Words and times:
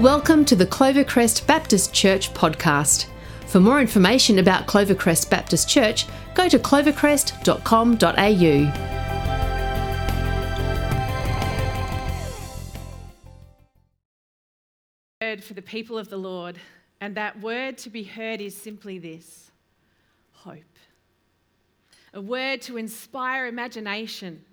Welcome 0.00 0.44
to 0.46 0.56
the 0.56 0.64
Clovercrest 0.64 1.46
Baptist 1.46 1.92
Church 1.92 2.32
podcast. 2.32 3.04
For 3.48 3.60
more 3.60 3.82
information 3.82 4.38
about 4.38 4.66
Clovercrest 4.66 5.28
Baptist 5.28 5.68
Church, 5.68 6.06
go 6.32 6.48
to 6.48 6.58
clovercrest.com.au. 6.58 8.72
word 15.20 15.44
for 15.44 15.52
the 15.52 15.60
people 15.60 15.98
of 15.98 16.08
the 16.08 16.16
Lord, 16.16 16.58
and 17.02 17.14
that 17.16 17.38
word 17.42 17.76
to 17.76 17.90
be 17.90 18.04
heard 18.04 18.40
is 18.40 18.56
simply 18.56 18.98
this 18.98 19.50
hope. 20.32 20.78
A 22.14 22.22
word 22.22 22.62
to 22.62 22.78
inspire 22.78 23.48
imagination 23.48 24.46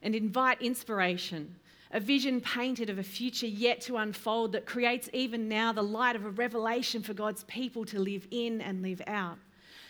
and 0.00 0.14
invite 0.14 0.62
inspiration 0.62 1.56
a 1.92 2.00
vision 2.00 2.40
painted 2.40 2.88
of 2.88 2.98
a 2.98 3.02
future 3.02 3.46
yet 3.46 3.80
to 3.82 3.98
unfold 3.98 4.52
that 4.52 4.64
creates 4.64 5.10
even 5.12 5.48
now 5.48 5.72
the 5.72 5.82
light 5.82 6.16
of 6.16 6.24
a 6.24 6.30
revelation 6.30 7.02
for 7.02 7.12
God's 7.12 7.44
people 7.44 7.84
to 7.86 7.98
live 7.98 8.26
in 8.30 8.62
and 8.62 8.82
live 8.82 9.02
out. 9.06 9.38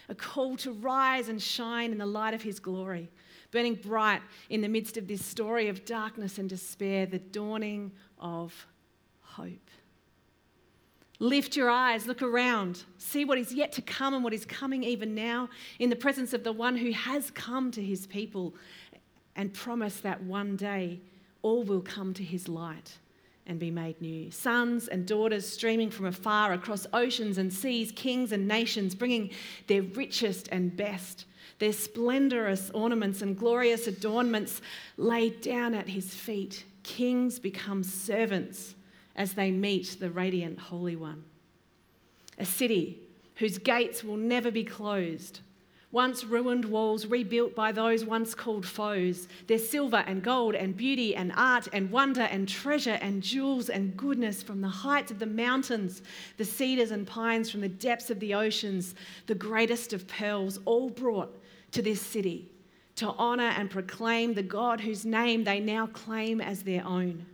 A 0.09 0.15
call 0.15 0.57
to 0.59 0.73
rise 0.73 1.29
and 1.29 1.41
shine 1.41 1.93
in 1.93 1.99
the 1.99 2.07
light 2.07 2.35
of 2.35 2.43
His 2.43 2.59
glory, 2.59 3.09
burning 3.53 3.77
bright 3.77 4.21
in 4.51 4.61
the 4.61 4.69
midst 4.69 4.97
of 4.97 5.07
this 5.07 5.25
story 5.25 5.69
of 5.69 5.85
darkness 5.85 6.39
and 6.39 6.49
despair, 6.49 7.07
the 7.07 7.21
dawning 7.21 7.93
of 8.19 8.67
hope. 9.21 9.71
Lift 11.21 11.55
your 11.55 11.71
eyes, 11.71 12.09
look 12.09 12.21
around, 12.21 12.83
see 12.99 13.25
what 13.25 13.39
is 13.39 13.55
yet 13.55 13.71
to 13.73 13.83
come 13.83 14.13
and 14.13 14.25
what 14.25 14.35
is 14.35 14.45
coming 14.45 14.83
even 14.83 15.15
now 15.15 15.49
in 15.79 15.89
the 15.89 15.95
presence 15.95 16.33
of 16.33 16.43
the 16.43 16.53
one 16.53 16.77
who 16.77 16.91
has 16.91 17.31
come 17.31 17.71
to 17.71 17.81
his 17.81 18.09
people 18.09 18.57
and 19.37 19.55
promised 19.55 20.03
that 20.03 20.21
one 20.25 20.57
day 20.57 21.01
all 21.43 21.63
will 21.63 21.81
come 21.81 22.15
to 22.15 22.23
his 22.23 22.49
light 22.49 22.99
and 23.47 23.59
be 23.59 23.71
made 23.71 24.01
new. 24.01 24.31
Sons 24.31 24.89
and 24.89 25.07
daughters 25.07 25.49
streaming 25.49 25.91
from 25.91 26.07
afar 26.07 26.53
across 26.53 26.87
oceans 26.93 27.39
and 27.39 27.53
seas, 27.53 27.93
kings 27.93 28.33
and 28.33 28.47
nations, 28.47 28.95
bringing 28.95 29.31
their 29.67 29.83
richest 29.83 30.49
and 30.53 30.77
best, 30.77 31.27
their 31.59 31.73
splendorous 31.73 32.71
ornaments 32.71 33.23
and 33.23 33.37
glorious 33.37 33.87
adornments 33.87 34.61
laid 34.97 35.41
down 35.41 35.75
at 35.75 35.89
his 35.89 36.15
feet. 36.15 36.65
Kings 36.83 37.39
become 37.39 37.83
servants 37.83 38.75
as 39.17 39.35
they 39.35 39.51
meet 39.51 39.97
the 39.99 40.11
radiant 40.11 40.59
Holy 40.59 40.97
One. 40.97 41.25
A 42.39 42.45
city 42.45 42.99
whose 43.37 43.59
gates 43.59 44.03
will 44.03 44.17
never 44.17 44.51
be 44.51 44.65
closed 44.65 45.41
once 45.93 46.25
ruined 46.25 46.65
walls 46.65 47.05
rebuilt 47.05 47.55
by 47.55 47.71
those 47.71 48.05
once 48.05 48.35
called 48.35 48.67
foes. 48.67 49.29
Their 49.47 49.59
silver 49.59 50.03
and 50.07 50.23
gold 50.23 50.55
and 50.55 50.75
beauty 50.75 51.15
and 51.15 51.33
art 51.37 51.69
and 51.73 51.91
wonder 51.91 52.23
and 52.23 52.49
treasure 52.49 52.99
and 53.03 53.23
jewels 53.23 53.69
and 53.69 53.95
goodness 53.95 54.43
from 54.43 54.63
the 54.63 54.69
heights 54.69 55.11
of 55.11 55.19
the 55.19 55.27
mountains, 55.27 56.03
the 56.39 56.47
cedars 56.47 56.91
and 56.91 57.07
pines 57.07 57.51
from 57.51 57.61
the 57.61 57.69
depths 57.69 58.11
of 58.11 58.21
the 58.21 58.33
oceans, 58.33 58.95
the 59.27 59.35
greatest 59.35 59.93
of 59.93 60.09
pearls, 60.09 60.59
all 60.65 60.89
brought 60.89 61.39
to 61.73 61.83
this 61.83 62.01
city 62.01 62.49
to 62.97 63.09
honour 63.09 63.53
and 63.57 63.71
proclaim 63.71 64.33
the 64.33 64.43
God 64.43 64.81
whose 64.81 65.05
name 65.05 65.45
they 65.45 65.61
now 65.61 65.87
claim 65.87 66.41
as 66.41 66.63
their 66.63 66.87
own. 66.87 67.27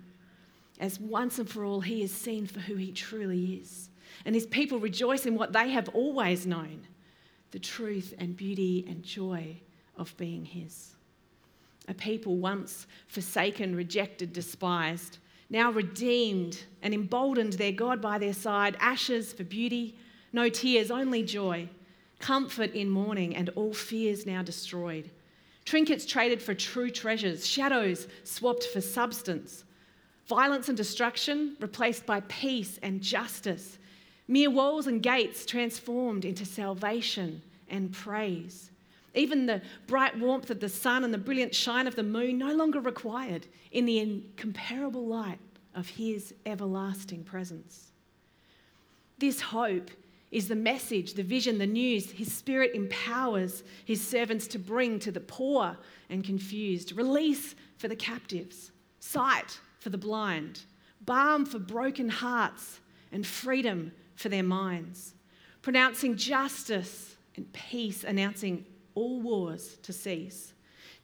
As 0.80 0.98
once 1.00 1.38
and 1.38 1.48
for 1.48 1.64
all, 1.64 1.80
he 1.80 2.02
is 2.02 2.12
seen 2.12 2.46
for 2.46 2.60
who 2.60 2.74
he 2.74 2.92
truly 2.92 3.60
is. 3.62 3.88
And 4.24 4.34
his 4.34 4.46
people 4.46 4.78
rejoice 4.78 5.26
in 5.26 5.36
what 5.36 5.52
they 5.52 5.70
have 5.70 5.88
always 5.90 6.46
known 6.46 6.86
the 7.50 7.58
truth 7.58 8.14
and 8.18 8.36
beauty 8.36 8.84
and 8.88 9.02
joy 9.02 9.56
of 9.96 10.16
being 10.16 10.44
His. 10.44 10.94
A 11.88 11.94
people 11.94 12.36
once 12.36 12.86
forsaken, 13.06 13.74
rejected, 13.74 14.32
despised, 14.32 15.18
now 15.50 15.70
redeemed 15.70 16.64
and 16.82 16.92
emboldened 16.92 17.54
their 17.54 17.72
God 17.72 18.00
by 18.02 18.19
their 18.19 18.34
side, 18.34 18.76
ashes 18.80 19.32
for 19.32 19.44
beauty, 19.44 19.96
no 20.32 20.48
tears, 20.48 20.91
only 20.91 21.22
joy, 21.22 21.69
comfort 22.19 22.74
in 22.74 22.91
mourning, 22.91 23.34
and 23.34 23.48
all 23.50 23.72
fears 23.72 24.26
now 24.26 24.42
destroyed. 24.42 25.10
Trinkets 25.65 26.04
traded 26.04 26.42
for 26.42 26.54
true 26.54 26.91
treasures, 26.91 27.47
shadows 27.47 28.09
swapped 28.25 28.65
for 28.65 28.80
substance, 28.80 29.65
violence 30.26 30.69
and 30.69 30.76
destruction 30.76 31.56
replaced 31.60 32.04
by 32.04 32.20
peace 32.20 32.78
and 32.82 33.00
justice, 33.00 33.78
Mere 34.28 34.50
walls 34.50 34.87
and 34.87 35.03
gates 35.03 35.47
transformed 35.47 36.27
into 36.27 36.44
salvation 36.44 37.41
and 37.71 37.91
praise. 37.93 38.71
Even 39.15 39.47
the 39.47 39.62
bright 39.87 40.19
warmth 40.19 40.50
of 40.50 40.61
the 40.61 40.69
sun 40.69 41.03
and 41.03 41.12
the 41.12 41.19
brilliant 41.19 41.55
shine 41.55 41.87
of 41.87 41.97
the 41.97 42.03
moon 42.03 42.37
no 42.37 42.53
longer 42.55 42.78
required 42.78 43.47
in 43.72 43.87
the 43.87 43.99
incomparable 43.99 45.06
light 45.06 45.39
of 45.75 45.89
His 45.89 46.34
everlasting 46.44 47.25
presence. 47.25 47.91
This 49.19 49.41
hope 49.41 49.91
is 50.31 50.49
the 50.49 50.55
message, 50.55 51.15
the 51.15 51.22
vision, 51.22 51.56
the 51.56 51.66
news 51.66 52.10
His 52.10 52.33
Spirit 52.33 52.72
empowers 52.75 53.62
His 53.87 54.06
servants 54.06 54.47
to 54.49 54.59
bring 54.59 54.99
to 55.00 55.10
the 55.10 55.21
poor 55.21 55.77
and 56.10 56.22
confused, 56.22 56.93
release 56.93 57.55
for 57.78 57.89
the 57.89 57.97
captives, 57.97 58.72
sight 59.00 59.59
for 59.78 59.89
the 59.89 59.99
blind, 59.99 60.60
balm 61.00 61.47
for 61.47 61.59
broken 61.59 62.10
hearts, 62.10 62.81
and 63.10 63.27
freedom 63.27 63.91
for 64.18 64.28
their 64.28 64.42
minds, 64.42 65.14
pronouncing 65.62 66.16
justice 66.16 67.16
and 67.36 67.50
peace, 67.52 68.02
announcing 68.02 68.66
all 68.96 69.20
wars 69.20 69.78
to 69.82 69.92
cease, 69.92 70.52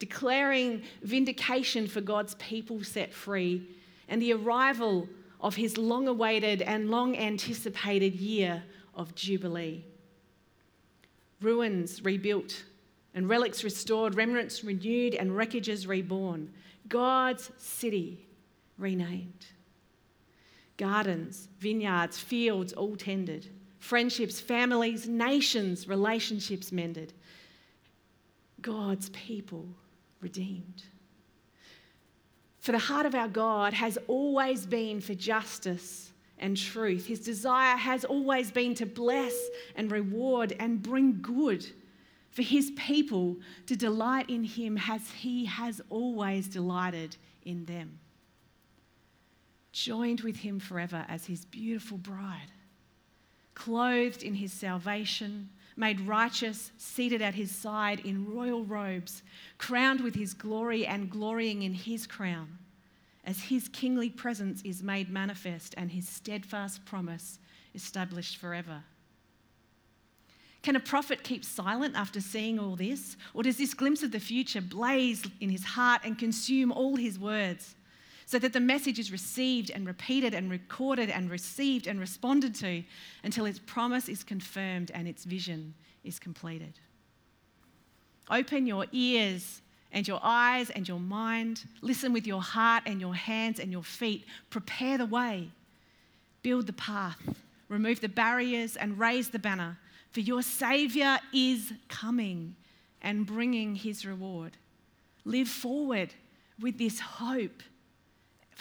declaring 0.00 0.82
vindication 1.02 1.86
for 1.86 2.00
God's 2.00 2.34
people 2.34 2.82
set 2.82 3.14
free, 3.14 3.68
and 4.08 4.20
the 4.20 4.32
arrival 4.32 5.08
of 5.40 5.54
his 5.54 5.78
long 5.78 6.08
awaited 6.08 6.60
and 6.60 6.90
long 6.90 7.16
anticipated 7.16 8.16
year 8.16 8.64
of 8.94 9.14
Jubilee. 9.14 9.84
Ruins 11.40 12.04
rebuilt 12.04 12.64
and 13.14 13.28
relics 13.28 13.62
restored, 13.62 14.16
remnants 14.16 14.64
renewed, 14.64 15.14
and 15.14 15.30
wreckages 15.30 15.86
reborn. 15.86 16.52
God's 16.88 17.52
city 17.58 18.26
renamed 18.76 19.46
gardens, 20.76 21.48
vineyards, 21.58 22.18
fields 22.18 22.72
all 22.72 22.96
tended, 22.96 23.48
friendships, 23.78 24.40
families, 24.40 25.08
nations, 25.08 25.88
relationships 25.88 26.72
mended, 26.72 27.12
God's 28.60 29.10
people 29.10 29.68
redeemed. 30.20 30.84
For 32.60 32.72
the 32.72 32.78
heart 32.78 33.04
of 33.04 33.14
our 33.14 33.28
God 33.28 33.74
has 33.74 33.98
always 34.08 34.64
been 34.64 35.00
for 35.00 35.14
justice 35.14 36.12
and 36.38 36.56
truth. 36.56 37.06
His 37.06 37.20
desire 37.20 37.76
has 37.76 38.06
always 38.06 38.50
been 38.50 38.74
to 38.76 38.86
bless 38.86 39.36
and 39.76 39.92
reward 39.92 40.56
and 40.58 40.82
bring 40.82 41.20
good. 41.20 41.66
For 42.30 42.42
his 42.42 42.72
people 42.74 43.36
to 43.66 43.76
delight 43.76 44.30
in 44.30 44.42
him 44.42 44.78
as 44.88 45.10
he 45.10 45.44
has 45.44 45.80
always 45.90 46.48
delighted 46.48 47.16
in 47.44 47.66
them 47.66 47.98
joined 49.74 50.20
with 50.20 50.36
him 50.36 50.60
forever 50.60 51.04
as 51.08 51.26
his 51.26 51.44
beautiful 51.44 51.98
bride, 51.98 52.52
clothed 53.54 54.22
in 54.22 54.34
his 54.34 54.52
salvation, 54.52 55.50
made 55.76 56.00
righteous, 56.00 56.70
seated 56.78 57.20
at 57.20 57.34
his 57.34 57.50
side 57.50 57.98
in 58.00 58.32
royal 58.32 58.64
robes, 58.64 59.22
crowned 59.58 60.00
with 60.00 60.14
his 60.14 60.32
glory 60.32 60.86
and 60.86 61.10
glorying 61.10 61.64
in 61.64 61.74
his 61.74 62.06
crown, 62.06 62.56
as 63.24 63.42
his 63.42 63.68
kingly 63.68 64.08
presence 64.08 64.62
is 64.62 64.82
made 64.82 65.10
manifest 65.10 65.74
and 65.76 65.90
his 65.90 66.08
steadfast 66.08 66.84
promise 66.84 67.40
established 67.74 68.36
forever. 68.36 68.84
Can 70.62 70.76
a 70.76 70.80
prophet 70.80 71.24
keep 71.24 71.44
silent 71.44 71.96
after 71.96 72.20
seeing 72.20 72.60
all 72.60 72.76
this? 72.76 73.16
Or 73.34 73.42
does 73.42 73.58
this 73.58 73.74
glimpse 73.74 74.02
of 74.02 74.12
the 74.12 74.20
future 74.20 74.62
blaze 74.62 75.22
in 75.40 75.50
his 75.50 75.64
heart 75.64 76.02
and 76.04 76.16
consume 76.16 76.70
all 76.70 76.96
his 76.96 77.18
words? 77.18 77.74
So 78.26 78.38
that 78.38 78.52
the 78.52 78.60
message 78.60 78.98
is 78.98 79.12
received 79.12 79.70
and 79.70 79.86
repeated 79.86 80.34
and 80.34 80.50
recorded 80.50 81.10
and 81.10 81.30
received 81.30 81.86
and 81.86 82.00
responded 82.00 82.54
to 82.56 82.82
until 83.22 83.44
its 83.44 83.58
promise 83.58 84.08
is 84.08 84.24
confirmed 84.24 84.90
and 84.94 85.06
its 85.06 85.24
vision 85.24 85.74
is 86.04 86.18
completed. 86.18 86.78
Open 88.30 88.66
your 88.66 88.86
ears 88.92 89.60
and 89.92 90.08
your 90.08 90.20
eyes 90.22 90.70
and 90.70 90.88
your 90.88 91.00
mind. 91.00 91.64
Listen 91.82 92.12
with 92.12 92.26
your 92.26 92.42
heart 92.42 92.84
and 92.86 93.00
your 93.00 93.14
hands 93.14 93.60
and 93.60 93.70
your 93.70 93.82
feet. 93.82 94.24
Prepare 94.50 94.98
the 94.98 95.06
way. 95.06 95.50
Build 96.42 96.66
the 96.66 96.72
path. 96.72 97.20
Remove 97.68 98.00
the 98.00 98.08
barriers 98.08 98.76
and 98.76 98.98
raise 98.98 99.30
the 99.30 99.38
banner. 99.38 99.78
For 100.12 100.20
your 100.20 100.42
Saviour 100.42 101.18
is 101.32 101.72
coming 101.88 102.56
and 103.02 103.26
bringing 103.26 103.74
his 103.74 104.06
reward. 104.06 104.56
Live 105.24 105.48
forward 105.48 106.14
with 106.60 106.78
this 106.78 107.00
hope 107.00 107.62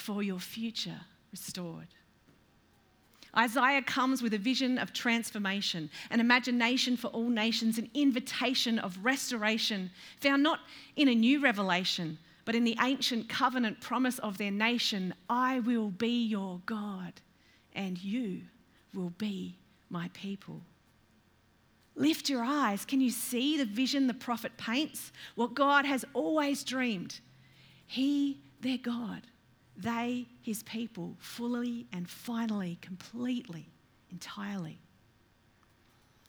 for 0.03 0.21
your 0.21 0.39
future 0.39 0.99
restored. 1.31 1.87
Isaiah 3.35 3.81
comes 3.81 4.21
with 4.21 4.33
a 4.33 4.37
vision 4.37 4.77
of 4.77 4.93
transformation, 4.93 5.89
an 6.11 6.19
imagination 6.19 6.97
for 6.97 7.07
all 7.07 7.29
nations, 7.29 7.77
an 7.77 7.89
invitation 7.93 8.77
of 8.79 8.99
restoration 9.01 9.89
found 10.19 10.43
not 10.43 10.59
in 10.97 11.07
a 11.07 11.15
new 11.15 11.39
revelation, 11.39 12.19
but 12.45 12.53
in 12.53 12.65
the 12.65 12.77
ancient 12.81 13.29
covenant 13.29 13.79
promise 13.79 14.19
of 14.19 14.37
their 14.37 14.51
nation 14.51 15.13
I 15.29 15.61
will 15.61 15.89
be 15.89 16.25
your 16.25 16.59
God, 16.65 17.13
and 17.73 17.97
you 18.03 18.41
will 18.93 19.13
be 19.17 19.55
my 19.89 20.09
people. 20.13 20.61
Lift 21.95 22.29
your 22.29 22.43
eyes. 22.43 22.85
Can 22.85 22.99
you 22.99 23.09
see 23.09 23.57
the 23.57 23.65
vision 23.65 24.07
the 24.07 24.13
prophet 24.13 24.51
paints? 24.57 25.11
What 25.35 25.53
God 25.53 25.85
has 25.85 26.03
always 26.13 26.63
dreamed. 26.63 27.19
He, 27.87 28.39
their 28.61 28.77
God, 28.77 29.21
they, 29.77 30.27
his 30.41 30.63
people, 30.63 31.15
fully 31.19 31.87
and 31.91 32.09
finally, 32.09 32.77
completely, 32.81 33.67
entirely. 34.11 34.79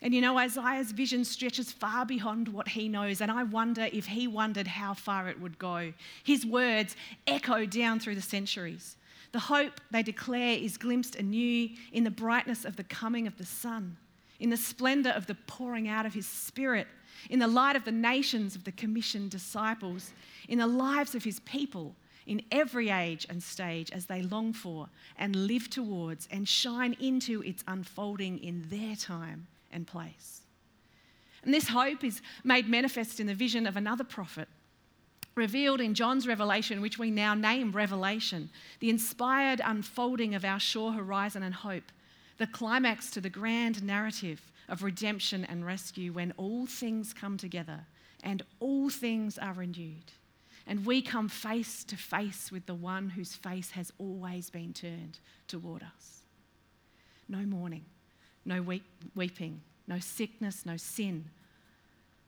And 0.03 0.15
you 0.15 0.21
know, 0.21 0.39
Isaiah's 0.39 0.93
vision 0.93 1.25
stretches 1.25 1.73
far 1.73 2.05
beyond 2.05 2.49
what 2.49 2.69
he 2.69 2.89
knows, 2.89 3.21
and 3.21 3.31
I 3.31 3.45
wonder 3.45 3.89
if 3.93 4.07
he 4.07 4.27
wondered 4.27 4.67
how 4.67 4.95
far 4.95 5.29
it 5.29 5.41
would 5.41 5.59
go. 5.59 5.93
His 6.23 6.45
words 6.45 6.97
echo 7.27 7.65
down 7.65 8.01
through 8.01 8.17
the 8.17 8.23
centuries. 8.23 8.97
The 9.33 9.39
hope 9.39 9.81
they 9.91 10.03
declare 10.03 10.57
is 10.59 10.77
glimpsed 10.77 11.17
anew 11.17 11.71
in 11.93 12.05
the 12.05 12.11
brightness 12.11 12.65
of 12.65 12.77
the 12.77 12.85
coming 12.85 13.27
of 13.27 13.39
the 13.39 13.47
sun 13.47 13.97
in 14.41 14.51
the 14.51 14.57
splendor 14.57 15.11
of 15.11 15.27
the 15.27 15.35
pouring 15.35 15.89
out 15.89 16.07
of 16.07 16.15
his 16.15 16.27
spirit, 16.27 16.87
in 17.31 17.39
the 17.39 17.47
light 17.47 17.77
of 17.77 17.85
the 17.85 17.93
nations 17.93 18.55
of 18.55 18.65
the 18.65 18.73
commissioned 18.73 19.31
disciples, 19.31 20.13
in 20.49 20.59
the 20.59 20.67
lives 20.67 21.15
of 21.15 21.25
his 21.25 21.41
people 21.41 21.95
in 22.27 22.43
every 22.51 22.91
age 22.91 23.27
and 23.29 23.43
stage 23.43 23.91
as 23.91 24.07
they 24.07 24.23
long 24.23 24.53
for 24.53 24.89
and 25.19 25.35
live 25.35 25.69
towards 25.69 26.29
and 26.31 26.49
shine 26.49 26.97
into 27.01 27.43
its 27.43 27.63
unfolding 27.67 28.39
in 28.39 28.65
their 28.71 28.97
time 28.97 29.47
and 29.73 29.87
place. 29.87 30.43
And 31.43 31.53
this 31.53 31.69
hope 31.69 32.03
is 32.03 32.23
made 32.43 32.69
manifest 32.69 33.21
in 33.21 33.27
the 33.27 33.35
vision 33.35 33.67
of 33.67 33.77
another 33.77 34.05
prophet, 34.05 34.49
revealed 35.35 35.81
in 35.81 35.95
John's 35.95 36.27
revelation, 36.27 36.81
which 36.81 36.99
we 36.99 37.11
now 37.11 37.35
name 37.35 37.73
Revelation, 37.73 38.49
the 38.81 38.89
inspired 38.89 39.61
unfolding 39.65 40.35
of 40.35 40.45
our 40.45 40.61
sure 40.61 40.93
horizon 40.93 41.43
and 41.43 41.55
hope 41.55 41.85
the 42.39 42.47
climax 42.47 43.11
to 43.11 43.21
the 43.21 43.31
grand 43.31 43.83
narrative 43.83 44.41
of 44.69 44.83
redemption 44.83 45.45
and 45.45 45.65
rescue 45.65 46.13
when 46.13 46.33
all 46.37 46.67
things 46.67 47.13
come 47.13 47.37
together 47.37 47.81
and 48.23 48.43
all 48.61 48.89
things 48.89 49.39
are 49.39 49.53
renewed. 49.53 50.13
And 50.67 50.87
we 50.87 51.03
come 51.03 51.29
face 51.29 51.85
to 51.85 51.97
face 51.97 52.51
with 52.51 52.67
the 52.67 52.75
one 52.75 53.11
whose 53.11 53.35
face 53.35 53.73
has 53.73 53.93
always 53.99 54.49
been 54.51 54.73
turned 54.73 55.19
toward 55.47 55.83
us. 55.83 56.23
No 57.29 57.39
mourning, 57.39 57.85
no 58.45 58.63
weep, 58.63 58.85
weeping, 59.15 59.61
no 59.87 59.99
sickness, 59.99 60.65
no 60.65 60.77
sin. 60.77 61.27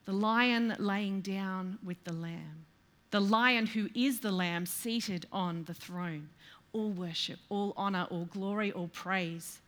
The 0.05 0.12
lion 0.12 0.77
laying 0.79 1.21
down 1.21 1.79
with 1.85 2.03
the 2.05 2.12
lamb. 2.12 2.67
The 3.11 3.21
lion 3.21 3.67
who 3.67 3.88
is 3.94 4.21
the 4.21 4.33
lamb 4.33 4.67
seated 4.67 5.27
on 5.33 5.65
the 5.65 5.75
throne. 5.75 6.29
All 6.73 6.91
worship, 6.91 7.38
all 7.49 7.73
honor, 7.77 8.06
all 8.11 8.27
glory, 8.27 8.73
all 8.73 8.88
praise 8.88 9.61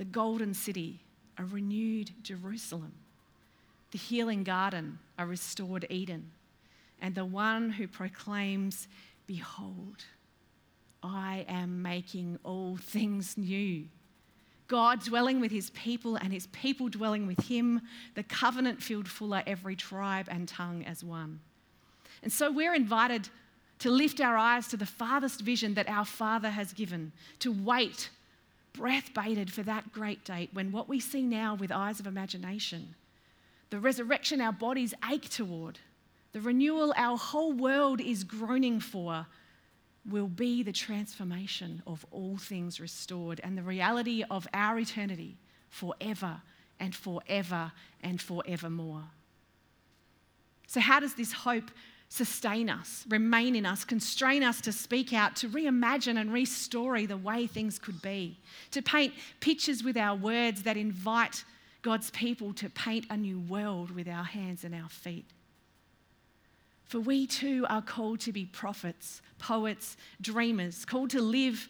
the 0.00 0.04
golden 0.06 0.54
city, 0.54 0.98
a 1.36 1.44
renewed 1.44 2.10
Jerusalem, 2.22 2.94
the 3.90 3.98
healing 3.98 4.42
garden, 4.42 4.98
a 5.18 5.26
restored 5.26 5.84
Eden, 5.90 6.30
and 7.00 7.14
the 7.14 7.24
one 7.24 7.70
who 7.70 7.86
proclaims, 7.88 8.88
Behold, 9.26 10.04
I 11.02 11.44
am 11.48 11.82
making 11.82 12.38
all 12.44 12.76
things 12.76 13.36
new. 13.38 13.86
God 14.68 15.02
dwelling 15.04 15.40
with 15.40 15.50
his 15.50 15.70
people 15.70 16.16
and 16.16 16.32
his 16.32 16.46
people 16.48 16.88
dwelling 16.88 17.26
with 17.26 17.40
him, 17.40 17.80
the 18.14 18.22
covenant 18.22 18.82
filled 18.82 19.08
fuller 19.08 19.42
every 19.46 19.74
tribe 19.74 20.28
and 20.30 20.46
tongue 20.46 20.84
as 20.84 21.02
one. 21.02 21.40
And 22.22 22.32
so 22.32 22.52
we're 22.52 22.74
invited 22.74 23.28
to 23.80 23.90
lift 23.90 24.20
our 24.20 24.36
eyes 24.36 24.68
to 24.68 24.76
the 24.76 24.86
farthest 24.86 25.40
vision 25.40 25.74
that 25.74 25.88
our 25.88 26.04
Father 26.04 26.50
has 26.50 26.72
given, 26.72 27.12
to 27.40 27.50
wait 27.50 28.10
breath 28.72 29.12
bated 29.14 29.52
for 29.52 29.62
that 29.62 29.92
great 29.92 30.24
date 30.24 30.50
when 30.52 30.72
what 30.72 30.88
we 30.88 31.00
see 31.00 31.22
now 31.22 31.54
with 31.54 31.72
eyes 31.72 32.00
of 32.00 32.06
imagination, 32.06 32.94
the 33.70 33.80
resurrection 33.80 34.40
our 34.40 34.52
bodies 34.52 34.94
ache 35.10 35.28
toward, 35.28 35.78
the 36.32 36.40
renewal 36.40 36.94
our 36.96 37.16
whole 37.16 37.52
world 37.52 38.00
is 38.00 38.24
groaning 38.24 38.80
for, 38.80 39.26
will 40.08 40.28
be 40.28 40.62
the 40.62 40.72
transformation 40.72 41.82
of 41.86 42.06
all 42.10 42.36
things 42.36 42.80
restored 42.80 43.40
and 43.44 43.56
the 43.56 43.62
reality 43.62 44.24
of 44.30 44.46
our 44.54 44.78
eternity 44.78 45.36
forever 45.68 46.40
and 46.78 46.94
forever 46.94 47.72
and 48.02 48.20
forevermore. 48.20 49.04
So, 50.66 50.80
how 50.80 51.00
does 51.00 51.14
this 51.14 51.32
hope 51.32 51.70
sustain 52.08 52.68
us, 52.68 53.04
remain 53.08 53.54
in 53.54 53.66
us, 53.66 53.84
constrain 53.84 54.42
us 54.42 54.60
to 54.62 54.72
speak 54.72 55.12
out, 55.12 55.36
to 55.36 55.48
reimagine 55.48 56.20
and 56.20 56.30
restory 56.30 57.06
the 57.06 57.16
way 57.16 57.46
things 57.46 57.78
could 57.78 58.00
be, 58.02 58.38
to 58.72 58.82
paint 58.82 59.14
pictures 59.40 59.84
with 59.84 59.96
our 59.96 60.16
words 60.16 60.64
that 60.64 60.76
invite 60.76 61.44
God's 61.82 62.10
people 62.10 62.52
to 62.54 62.68
paint 62.68 63.06
a 63.10 63.16
new 63.16 63.40
world 63.40 63.90
with 63.90 64.08
our 64.08 64.24
hands 64.24 64.64
and 64.64 64.74
our 64.74 64.88
feet. 64.88 65.26
For 66.90 66.98
we 66.98 67.28
too 67.28 67.64
are 67.70 67.82
called 67.82 68.18
to 68.22 68.32
be 68.32 68.46
prophets, 68.46 69.22
poets, 69.38 69.96
dreamers, 70.20 70.84
called 70.84 71.10
to 71.10 71.22
live 71.22 71.68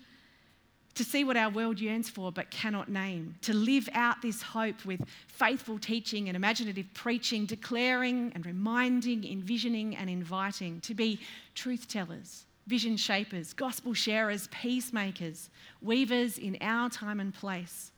to 0.94 1.05
see 1.05 1.25
what 1.25 1.37
our 1.37 1.50
world 1.50 1.78
yearns 1.78 2.08
for 2.08 2.32
but 2.32 2.50
cannot 2.50 2.88
name, 2.88 3.34
to 3.43 3.52
live 3.52 3.87
out 3.93 4.22
this 4.22 4.40
hope 4.40 4.82
with 4.87 5.02
faithful 5.28 5.78
teaching 5.78 6.28
and 6.28 6.37
imaginative 6.37 6.87
preaching, 6.94 7.44
declaring 7.44 8.32
and 8.34 8.46
reminding, 8.46 9.31
envisioning 9.31 9.94
and 9.94 10.08
inviting, 10.08 10.81
to 10.81 10.94
be 10.94 11.20
truth 11.55 11.87
tellers, 11.87 12.46
vision 12.67 12.96
shapers, 12.96 13.52
gospel 13.52 13.93
sharers, 13.93 14.49
peacemakers, 14.49 15.50
weavers 15.82 16.38
in 16.38 16.56
our 16.62 16.88
time 16.88 17.20
and 17.20 17.34
place 17.34 17.93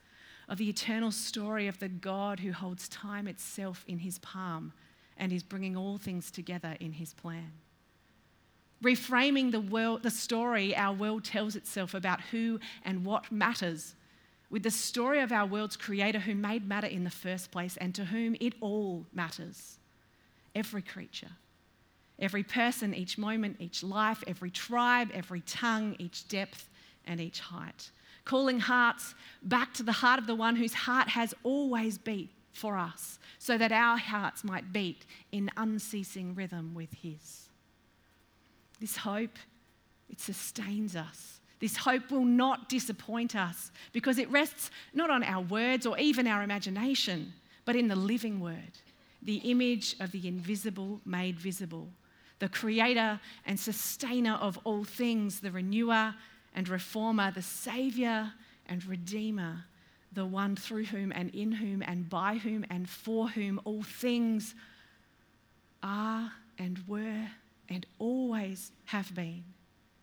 of 0.49 0.59
the 0.59 0.69
eternal 0.69 1.13
story 1.13 1.69
of 1.69 1.79
the 1.79 1.89
God 1.89 2.41
who 2.41 2.51
holds 2.51 2.89
time 2.89 3.29
itself 3.29 3.85
in 3.87 4.01
his 4.01 4.19
palm 4.19 4.73
and 5.23 5.33
is 5.33 5.43
bringing 5.43 5.75
all 5.75 5.97
things 5.97 6.31
together 6.31 6.77
in 6.81 6.93
his 6.93 7.15
plan 7.15 7.53
reframing 8.83 9.53
the, 9.53 9.61
world, 9.61 10.03
the 10.03 10.11
story 10.11 10.77
our 10.77 10.95
world 10.95 11.25
tells 11.25 11.57
itself 11.57 11.95
about 11.95 12.21
who 12.33 12.59
and 12.85 13.05
what 13.05 13.31
matters 13.31 13.95
with 14.51 14.65
the 14.65 14.71
story 14.71 15.21
of 15.21 15.33
our 15.33 15.47
world's 15.47 15.77
creator 15.77 16.19
who 16.19 16.35
made 16.35 16.69
matter 16.69 16.87
in 16.87 17.05
the 17.05 17.11
first 17.11 17.51
place 17.51 17.77
and 17.79 17.95
to 17.95 18.05
whom 18.05 18.37
it 18.41 18.53
all 18.61 19.07
matters. 19.15 19.79
Every 20.55 20.83
creature, 20.83 21.31
every 22.19 22.43
person, 22.43 22.93
each 22.93 23.17
moment, 23.17 23.57
each 23.61 23.83
life, 23.83 24.23
every 24.27 24.51
tribe, 24.51 25.11
every 25.15 25.41
tongue, 25.43 25.97
each 25.99 26.29
depth, 26.29 26.69
and 27.07 27.21
each 27.21 27.41
height. 27.41 27.91
Calling 28.25 28.61
hearts 28.61 29.15
back 29.43 29.73
to 29.75 29.83
the 29.83 29.93
heart 29.93 30.19
of 30.19 30.27
the 30.27 30.35
one 30.35 30.57
whose 30.57 30.75
heart 30.75 31.09
has 31.09 31.33
always 31.45 31.97
beat 31.97 32.31
for 32.53 32.77
us, 32.77 33.19
so 33.39 33.59
that 33.59 33.73
our 33.73 33.97
hearts 33.97 34.45
might 34.45 34.73
beat 34.73 35.05
in 35.33 35.51
unceasing 35.57 36.35
rhythm 36.35 36.75
with 36.75 36.93
his. 36.95 37.49
This 38.81 38.97
hope, 38.97 39.39
it 40.11 40.21
sustains 40.21 40.97
us. 40.97 41.41
This 41.61 41.77
hope 41.77 42.11
will 42.11 42.25
not 42.25 42.69
disappoint 42.69 43.37
us 43.37 43.71
because 43.93 44.19
it 44.19 44.31
rests 44.31 44.71
not 44.93 45.11
on 45.11 45.23
our 45.23 45.43
words 45.43 45.87
or 45.87 45.97
even 45.99 46.27
our 46.27 46.43
imagination, 46.43 47.33
but 47.65 47.77
in 47.77 47.87
the 47.89 47.97
living 47.97 48.41
word, 48.41 48.81
the 49.23 49.37
image 49.37 49.95
of 50.01 50.11
the 50.11 50.27
invisible 50.27 51.01
made 51.05 51.39
visible, 51.39 51.89
the 52.41 52.49
creator 52.49 53.21
and 53.47 53.59
sustainer 53.59 54.35
of 54.35 54.59
all 54.65 54.83
things, 54.83 55.39
the 55.39 55.53
renewer 55.53 56.13
and 56.55 56.69
reformer, 56.69 57.31
the 57.31 57.43
savior 57.43 58.33
and 58.67 58.85
redeemer, 58.85 59.65
the 60.15 60.27
one 60.27 60.57
through 60.57 60.85
whom 60.85 61.13
and 61.13 61.31
in 61.35 61.53
whom 61.53 61.83
and 61.83 62.09
by 62.09 62.37
whom 62.37 62.65
and 62.71 62.89
for 62.89 63.29
whom 63.29 63.61
all 63.65 63.83
things 63.83 64.55
are 65.83 66.33
and 66.59 66.79
were 66.87 67.29
and 67.69 67.87
always 67.99 68.71
have 68.87 69.15
been, 69.15 69.45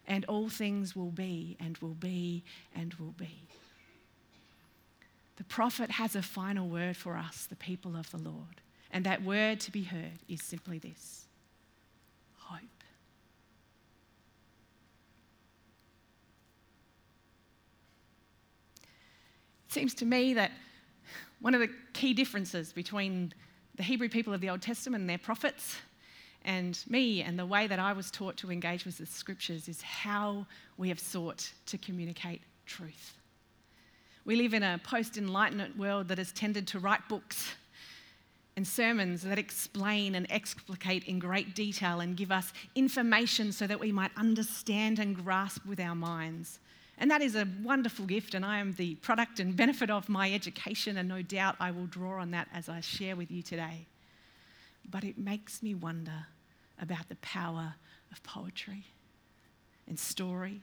and 0.08 0.26
all 0.26 0.50
things 0.50 0.96
will 0.96 1.12
be, 1.12 1.56
and 1.60 1.78
will 1.78 1.94
be, 1.94 2.44
and 2.76 2.96
will 2.96 3.14
be. 3.18 3.44
The 5.36 5.44
prophet 5.44 5.92
has 5.92 6.16
a 6.16 6.22
final 6.22 6.68
word 6.68 6.98
for 6.98 7.16
us, 7.16 7.46
the 7.46 7.56
people 7.56 7.96
of 7.96 8.10
the 8.12 8.18
Lord. 8.18 8.62
And 8.92 9.06
that 9.06 9.24
word 9.24 9.60
to 9.62 9.72
be 9.72 9.84
heard 9.84 10.20
is 10.28 10.42
simply 10.42 10.80
this 10.80 11.28
hope. 12.38 12.60
It 19.70 19.74
seems 19.74 19.94
to 19.96 20.06
me 20.06 20.34
that 20.34 20.52
one 21.42 21.54
of 21.54 21.62
the 21.62 21.70
key 21.94 22.16
differences 22.16 22.74
between 22.74 23.32
the 23.76 23.84
Hebrew 23.84 24.10
people 24.10 24.34
of 24.34 24.42
the 24.42 24.50
Old 24.50 24.64
Testament 24.64 25.02
and 25.02 25.10
their 25.10 25.20
prophets 25.20 25.78
and 26.44 26.80
me 26.90 27.22
and 27.22 27.38
the 27.38 27.46
way 27.46 27.68
that 27.68 27.78
I 27.78 27.94
was 27.94 28.10
taught 28.10 28.36
to 28.38 28.52
engage 28.52 28.84
with 28.84 28.98
the 28.98 29.06
scriptures 29.06 29.68
is 29.68 29.80
how 29.84 30.48
we 30.78 30.90
have 30.90 31.00
sought 31.00 31.52
to 31.68 31.78
communicate 31.78 32.42
truth. 32.66 33.14
We 34.26 34.38
live 34.38 34.56
in 34.56 34.64
a 34.64 34.82
post 34.84 35.18
enlightenment 35.18 35.78
world 35.78 36.08
that 36.08 36.18
has 36.18 36.32
tended 36.32 36.68
to 36.70 36.80
write 36.80 37.08
books 37.08 37.54
and 38.58 38.68
sermons 38.68 39.22
that 39.22 39.38
explain 39.38 40.16
and 40.16 40.26
explicate 40.32 41.04
in 41.04 41.20
great 41.20 41.54
detail 41.54 42.00
and 42.00 42.18
give 42.18 42.32
us 42.32 42.54
information 42.74 43.52
so 43.52 43.68
that 43.68 43.80
we 43.80 43.92
might 43.92 44.12
understand 44.18 44.98
and 44.98 45.16
grasp 45.16 45.64
with 45.68 45.80
our 45.80 45.96
minds. 45.96 46.58
And 47.00 47.10
that 47.12 47.22
is 47.22 47.36
a 47.36 47.48
wonderful 47.64 48.06
gift, 48.06 48.34
and 48.34 48.46
I 48.46 48.60
am 48.60 48.74
the 48.74 48.96
product 48.96 49.40
and 49.40 49.56
benefit 49.56 49.90
of 49.90 50.10
my 50.10 50.34
education, 50.34 50.98
and 50.98 51.08
no 51.08 51.22
doubt 51.22 51.56
I 51.58 51.72
will 51.72 51.86
draw 51.86 52.20
on 52.20 52.32
that 52.32 52.50
as 52.54 52.68
I 52.68 52.82
share 52.82 53.16
with 53.16 53.32
you 53.32 53.42
today. 53.42 53.88
But 54.88 55.06
it 55.06 55.18
makes 55.18 55.64
me 55.64 55.74
wonder 55.74 56.28
about 56.82 57.08
the 57.08 57.16
power 57.16 57.76
of 58.12 58.22
poetry 58.24 58.86
and 59.88 59.98
story 59.98 60.60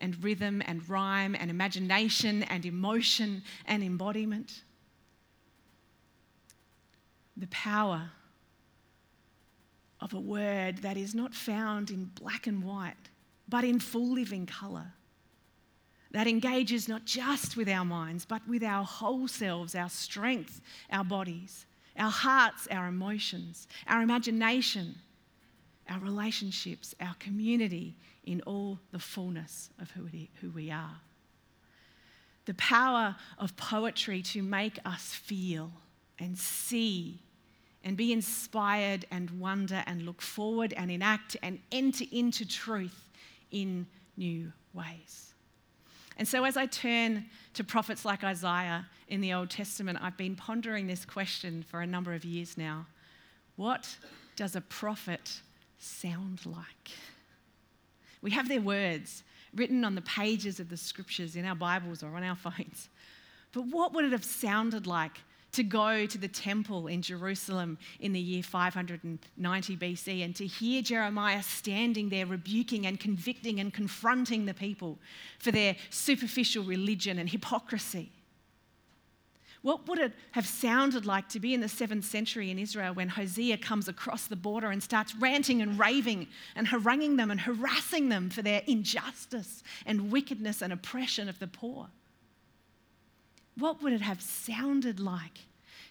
and 0.00 0.22
rhythm 0.24 0.60
and 0.66 0.88
rhyme 0.88 1.36
and 1.38 1.50
imagination 1.50 2.42
and 2.44 2.66
emotion 2.66 3.42
and 3.64 3.84
embodiment. 3.84 4.62
The 7.36 7.46
power 7.48 8.10
of 10.00 10.14
a 10.14 10.20
word 10.20 10.78
that 10.78 10.96
is 10.96 11.14
not 11.14 11.32
found 11.32 11.90
in 11.90 12.06
black 12.06 12.48
and 12.48 12.64
white, 12.64 12.94
but 13.48 13.62
in 13.62 13.78
full 13.78 14.12
living 14.12 14.46
colour. 14.46 14.92
That 16.12 16.26
engages 16.26 16.88
not 16.88 17.04
just 17.04 17.56
with 17.56 17.68
our 17.68 17.84
minds, 17.84 18.24
but 18.24 18.46
with 18.48 18.62
our 18.62 18.84
whole 18.84 19.28
selves, 19.28 19.74
our 19.74 19.88
strength, 19.88 20.60
our 20.90 21.04
bodies, 21.04 21.66
our 21.98 22.10
hearts, 22.10 22.68
our 22.70 22.86
emotions, 22.86 23.66
our 23.86 24.02
imagination, 24.02 24.94
our 25.88 25.98
relationships, 26.00 26.94
our 27.00 27.14
community 27.18 27.96
in 28.24 28.40
all 28.42 28.78
the 28.92 28.98
fullness 28.98 29.70
of 29.80 29.90
who, 29.92 30.08
who 30.40 30.50
we 30.50 30.70
are. 30.70 31.00
The 32.44 32.54
power 32.54 33.16
of 33.38 33.56
poetry 33.56 34.22
to 34.22 34.42
make 34.42 34.78
us 34.84 35.14
feel 35.14 35.72
and 36.18 36.38
see 36.38 37.20
and 37.84 37.96
be 37.96 38.12
inspired 38.12 39.04
and 39.10 39.30
wonder 39.38 39.82
and 39.86 40.02
look 40.02 40.20
forward 40.20 40.72
and 40.76 40.90
enact 40.90 41.36
and 41.42 41.60
enter 41.70 42.04
into 42.10 42.46
truth 42.46 43.10
in 43.52 43.86
new 44.16 44.52
ways. 44.74 45.25
And 46.16 46.26
so, 46.26 46.44
as 46.44 46.56
I 46.56 46.66
turn 46.66 47.26
to 47.54 47.64
prophets 47.64 48.04
like 48.04 48.24
Isaiah 48.24 48.86
in 49.08 49.20
the 49.20 49.34
Old 49.34 49.50
Testament, 49.50 49.98
I've 50.00 50.16
been 50.16 50.34
pondering 50.34 50.86
this 50.86 51.04
question 51.04 51.62
for 51.62 51.80
a 51.80 51.86
number 51.86 52.14
of 52.14 52.24
years 52.24 52.56
now. 52.56 52.86
What 53.56 53.96
does 54.34 54.56
a 54.56 54.60
prophet 54.60 55.40
sound 55.78 56.46
like? 56.46 56.90
We 58.22 58.30
have 58.30 58.48
their 58.48 58.60
words 58.60 59.24
written 59.54 59.84
on 59.84 59.94
the 59.94 60.02
pages 60.02 60.58
of 60.60 60.68
the 60.68 60.76
scriptures 60.76 61.36
in 61.36 61.44
our 61.44 61.54
Bibles 61.54 62.02
or 62.02 62.14
on 62.16 62.22
our 62.22 62.36
phones. 62.36 62.88
But 63.52 63.66
what 63.66 63.94
would 63.94 64.04
it 64.04 64.12
have 64.12 64.24
sounded 64.24 64.86
like 64.86 65.18
to 65.56 65.62
go 65.62 66.04
to 66.04 66.18
the 66.18 66.28
temple 66.28 66.86
in 66.86 67.00
Jerusalem 67.00 67.78
in 67.98 68.12
the 68.12 68.20
year 68.20 68.42
590 68.42 69.76
BC 69.78 70.22
and 70.22 70.36
to 70.36 70.46
hear 70.46 70.82
Jeremiah 70.82 71.42
standing 71.42 72.10
there 72.10 72.26
rebuking 72.26 72.86
and 72.86 73.00
convicting 73.00 73.58
and 73.58 73.72
confronting 73.72 74.44
the 74.44 74.52
people 74.52 74.98
for 75.38 75.50
their 75.50 75.74
superficial 75.88 76.62
religion 76.62 77.18
and 77.18 77.30
hypocrisy. 77.30 78.12
What 79.62 79.88
would 79.88 79.98
it 79.98 80.12
have 80.32 80.46
sounded 80.46 81.06
like 81.06 81.30
to 81.30 81.40
be 81.40 81.54
in 81.54 81.62
the 81.62 81.70
seventh 81.70 82.04
century 82.04 82.50
in 82.50 82.58
Israel 82.58 82.92
when 82.92 83.08
Hosea 83.08 83.56
comes 83.56 83.88
across 83.88 84.26
the 84.26 84.36
border 84.36 84.70
and 84.70 84.82
starts 84.82 85.14
ranting 85.16 85.62
and 85.62 85.78
raving 85.78 86.28
and 86.54 86.68
haranguing 86.68 87.16
them 87.16 87.30
and 87.30 87.40
harassing 87.40 88.10
them 88.10 88.28
for 88.28 88.42
their 88.42 88.62
injustice 88.66 89.62
and 89.86 90.12
wickedness 90.12 90.60
and 90.60 90.70
oppression 90.70 91.30
of 91.30 91.38
the 91.38 91.46
poor? 91.48 91.88
What 93.58 93.82
would 93.82 93.92
it 93.92 94.02
have 94.02 94.20
sounded 94.20 95.00
like 95.00 95.40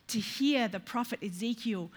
to 0.08 0.20
hear 0.20 0.68
the 0.68 0.80
prophet 0.80 1.20
Ezekiel 1.24 1.90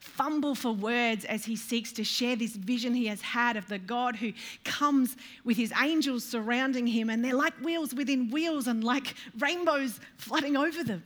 fumble 0.00 0.54
for 0.54 0.72
words 0.72 1.24
as 1.24 1.46
he 1.46 1.56
seeks 1.56 1.90
to 1.92 2.04
share 2.04 2.36
this 2.36 2.54
vision 2.54 2.92
he 2.92 3.06
has 3.06 3.22
had 3.22 3.56
of 3.56 3.66
the 3.68 3.78
God 3.78 4.16
who 4.16 4.32
comes 4.62 5.16
with 5.42 5.56
his 5.56 5.72
angels 5.80 6.22
surrounding 6.22 6.86
him, 6.86 7.08
and 7.08 7.24
they're 7.24 7.34
like 7.34 7.54
wheels 7.62 7.94
within 7.94 8.30
wheels 8.30 8.66
and 8.66 8.84
like 8.84 9.14
rainbows 9.38 10.00
flooding 10.18 10.56
over 10.56 10.84
them? 10.84 11.02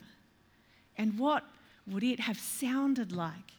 And 0.97 1.19
what 1.19 1.45
would 1.87 2.03
it 2.03 2.21
have 2.21 2.39
sounded 2.39 3.13
like 3.13 3.53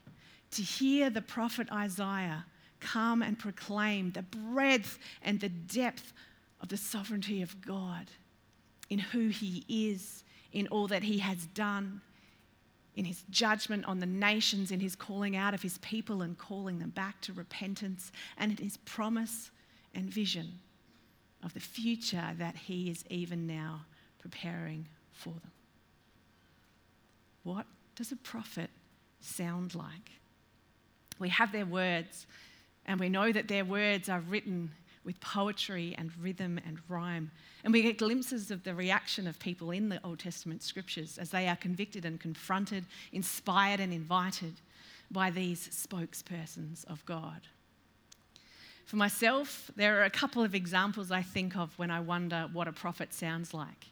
to 0.52 0.62
hear 0.62 1.10
the 1.10 1.22
prophet 1.22 1.72
Isaiah 1.72 2.46
come 2.82 3.22
and 3.22 3.40
proclaim 3.40 4.12
the 4.12 4.24
breadth 4.24 5.00
and 5.22 5.40
the 5.40 5.50
depth 5.50 6.12
of 6.60 6.68
the 6.68 6.78
sovereignty 6.78 7.42
of 7.42 7.62
God 7.62 8.12
in 8.90 9.00
who 9.00 9.30
he 9.30 9.64
is? 9.70 10.26
In 10.52 10.68
all 10.68 10.88
that 10.88 11.04
he 11.04 11.20
has 11.20 11.46
done, 11.48 12.02
in 12.96 13.06
his 13.06 13.24
judgment 13.30 13.86
on 13.86 14.00
the 14.00 14.06
nations, 14.06 14.72
in 14.72 14.80
his 14.80 14.96
calling 14.96 15.36
out 15.36 15.54
of 15.54 15.62
his 15.62 15.78
people 15.80 16.22
and 16.22 16.38
calling 16.38 16.80
them 16.80 16.90
back 16.90 17.22
to 17.22 17.34
repentance, 17.34 18.12
and 18.38 18.52
in 18.52 18.58
his 18.58 18.78
promise 18.78 19.52
and 19.94 20.06
vision 20.10 20.60
of 21.44 21.54
the 21.54 21.60
future 21.60 22.36
that 22.38 22.56
he 22.56 22.90
is 22.90 23.04
even 23.10 23.48
now 23.48 23.86
preparing 24.20 24.88
for 25.12 25.30
them. 25.30 25.52
What 27.44 27.66
does 27.96 28.12
a 28.12 28.18
prophet 28.18 28.70
sound 29.20 29.74
like? 29.74 30.12
We 31.18 31.30
have 31.30 31.52
their 31.52 31.66
words, 31.66 32.28
and 32.86 33.00
we 33.00 33.10
know 33.10 33.32
that 33.32 33.48
their 33.48 33.66
words 33.66 34.10
are 34.10 34.20
written 34.20 34.72
with 35.04 35.20
poetry 35.20 35.96
and 35.98 36.12
rhythm 36.22 36.60
and 36.66 36.80
rhyme. 36.88 37.32
And 37.64 37.74
we 37.74 37.82
get 37.82 37.98
glimpses 37.98 38.52
of 38.52 38.64
the 38.64 38.76
reaction 38.76 39.28
of 39.28 39.40
people 39.40 39.72
in 39.72 39.90
the 39.90 40.04
Old 40.04 40.20
Testament 40.20 40.64
scriptures 40.64 41.18
as 41.18 41.30
they 41.30 41.48
are 41.48 41.56
convicted 41.56 42.06
and 42.06 42.20
confronted, 42.20 42.86
inspired 43.12 43.80
and 43.80 43.94
invited 43.94 44.54
by 45.10 45.30
these 45.30 45.68
spokespersons 45.70 46.86
of 46.86 47.06
God. 47.06 47.42
For 48.86 48.96
myself, 48.96 49.72
there 49.76 50.00
are 50.00 50.04
a 50.04 50.10
couple 50.10 50.44
of 50.44 50.54
examples 50.54 51.12
I 51.12 51.22
think 51.22 51.56
of 51.56 51.78
when 51.78 51.92
I 51.92 52.00
wonder 52.00 52.50
what 52.52 52.68
a 52.68 52.74
prophet 52.74 53.14
sounds 53.14 53.54
like. 53.54 53.91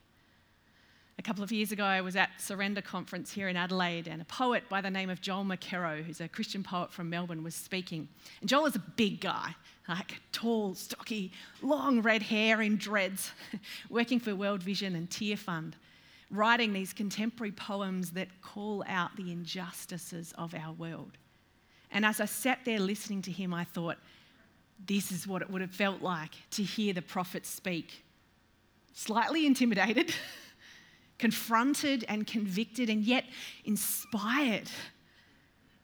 A 1.19 1.21
couple 1.21 1.43
of 1.43 1.51
years 1.51 1.73
ago, 1.73 1.83
I 1.83 1.99
was 1.99 2.15
at 2.15 2.29
Surrender 2.38 2.81
Conference 2.81 3.29
here 3.29 3.49
in 3.49 3.57
Adelaide, 3.57 4.07
and 4.07 4.21
a 4.21 4.25
poet 4.25 4.63
by 4.69 4.79
the 4.79 4.89
name 4.89 5.09
of 5.09 5.19
Joel 5.19 5.43
McKerrow, 5.43 6.01
who's 6.01 6.21
a 6.21 6.29
Christian 6.29 6.63
poet 6.63 6.93
from 6.93 7.09
Melbourne, 7.09 7.43
was 7.43 7.55
speaking. 7.55 8.07
And 8.39 8.49
Joel 8.49 8.67
is 8.67 8.77
a 8.77 8.83
big 8.95 9.19
guy, 9.19 9.53
like 9.89 10.21
tall, 10.31 10.75
stocky, 10.75 11.33
long 11.61 12.01
red 12.01 12.21
hair 12.21 12.61
in 12.61 12.77
dreads, 12.77 13.33
working 13.89 14.21
for 14.21 14.33
World 14.33 14.63
Vision 14.63 14.95
and 14.95 15.11
Tear 15.11 15.35
Fund, 15.35 15.75
writing 16.31 16.71
these 16.71 16.93
contemporary 16.93 17.51
poems 17.51 18.11
that 18.11 18.29
call 18.41 18.85
out 18.88 19.13
the 19.17 19.29
injustices 19.29 20.33
of 20.38 20.55
our 20.55 20.71
world. 20.71 21.17
And 21.91 22.05
as 22.05 22.21
I 22.21 22.25
sat 22.25 22.59
there 22.63 22.79
listening 22.79 23.23
to 23.23 23.31
him, 23.33 23.53
I 23.53 23.65
thought, 23.65 23.97
this 24.88 25.11
is 25.11 25.27
what 25.27 25.41
it 25.41 25.49
would 25.49 25.59
have 25.59 25.71
felt 25.71 26.01
like 26.01 26.31
to 26.51 26.63
hear 26.63 26.93
the 26.93 27.01
prophet 27.01 27.45
speak. 27.45 28.05
Slightly 28.93 29.45
intimidated, 29.45 30.13
confronted 31.19 32.05
and 32.07 32.25
convicted, 32.25 32.89
and 32.89 33.03
yet 33.03 33.25
inspired, 33.65 34.69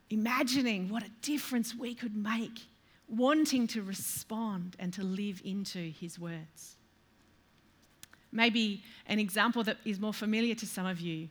imagining 0.09 0.89
what 0.89 1.03
a 1.03 1.09
difference 1.21 1.75
we 1.75 1.93
could 1.93 2.15
make 2.15 2.67
wanting 3.07 3.67
to 3.67 3.83
respond 3.83 4.75
and 4.79 4.91
to 4.93 5.03
live 5.03 5.41
into 5.45 5.91
his 5.91 6.17
words. 6.17 6.77
Maybe 8.31 8.83
an 9.05 9.19
example 9.19 9.63
that 9.63 9.77
is 9.85 9.99
more 9.99 10.13
familiar 10.13 10.55
to 10.55 10.65
some 10.65 10.85
of 10.85 10.99
you 10.99 11.29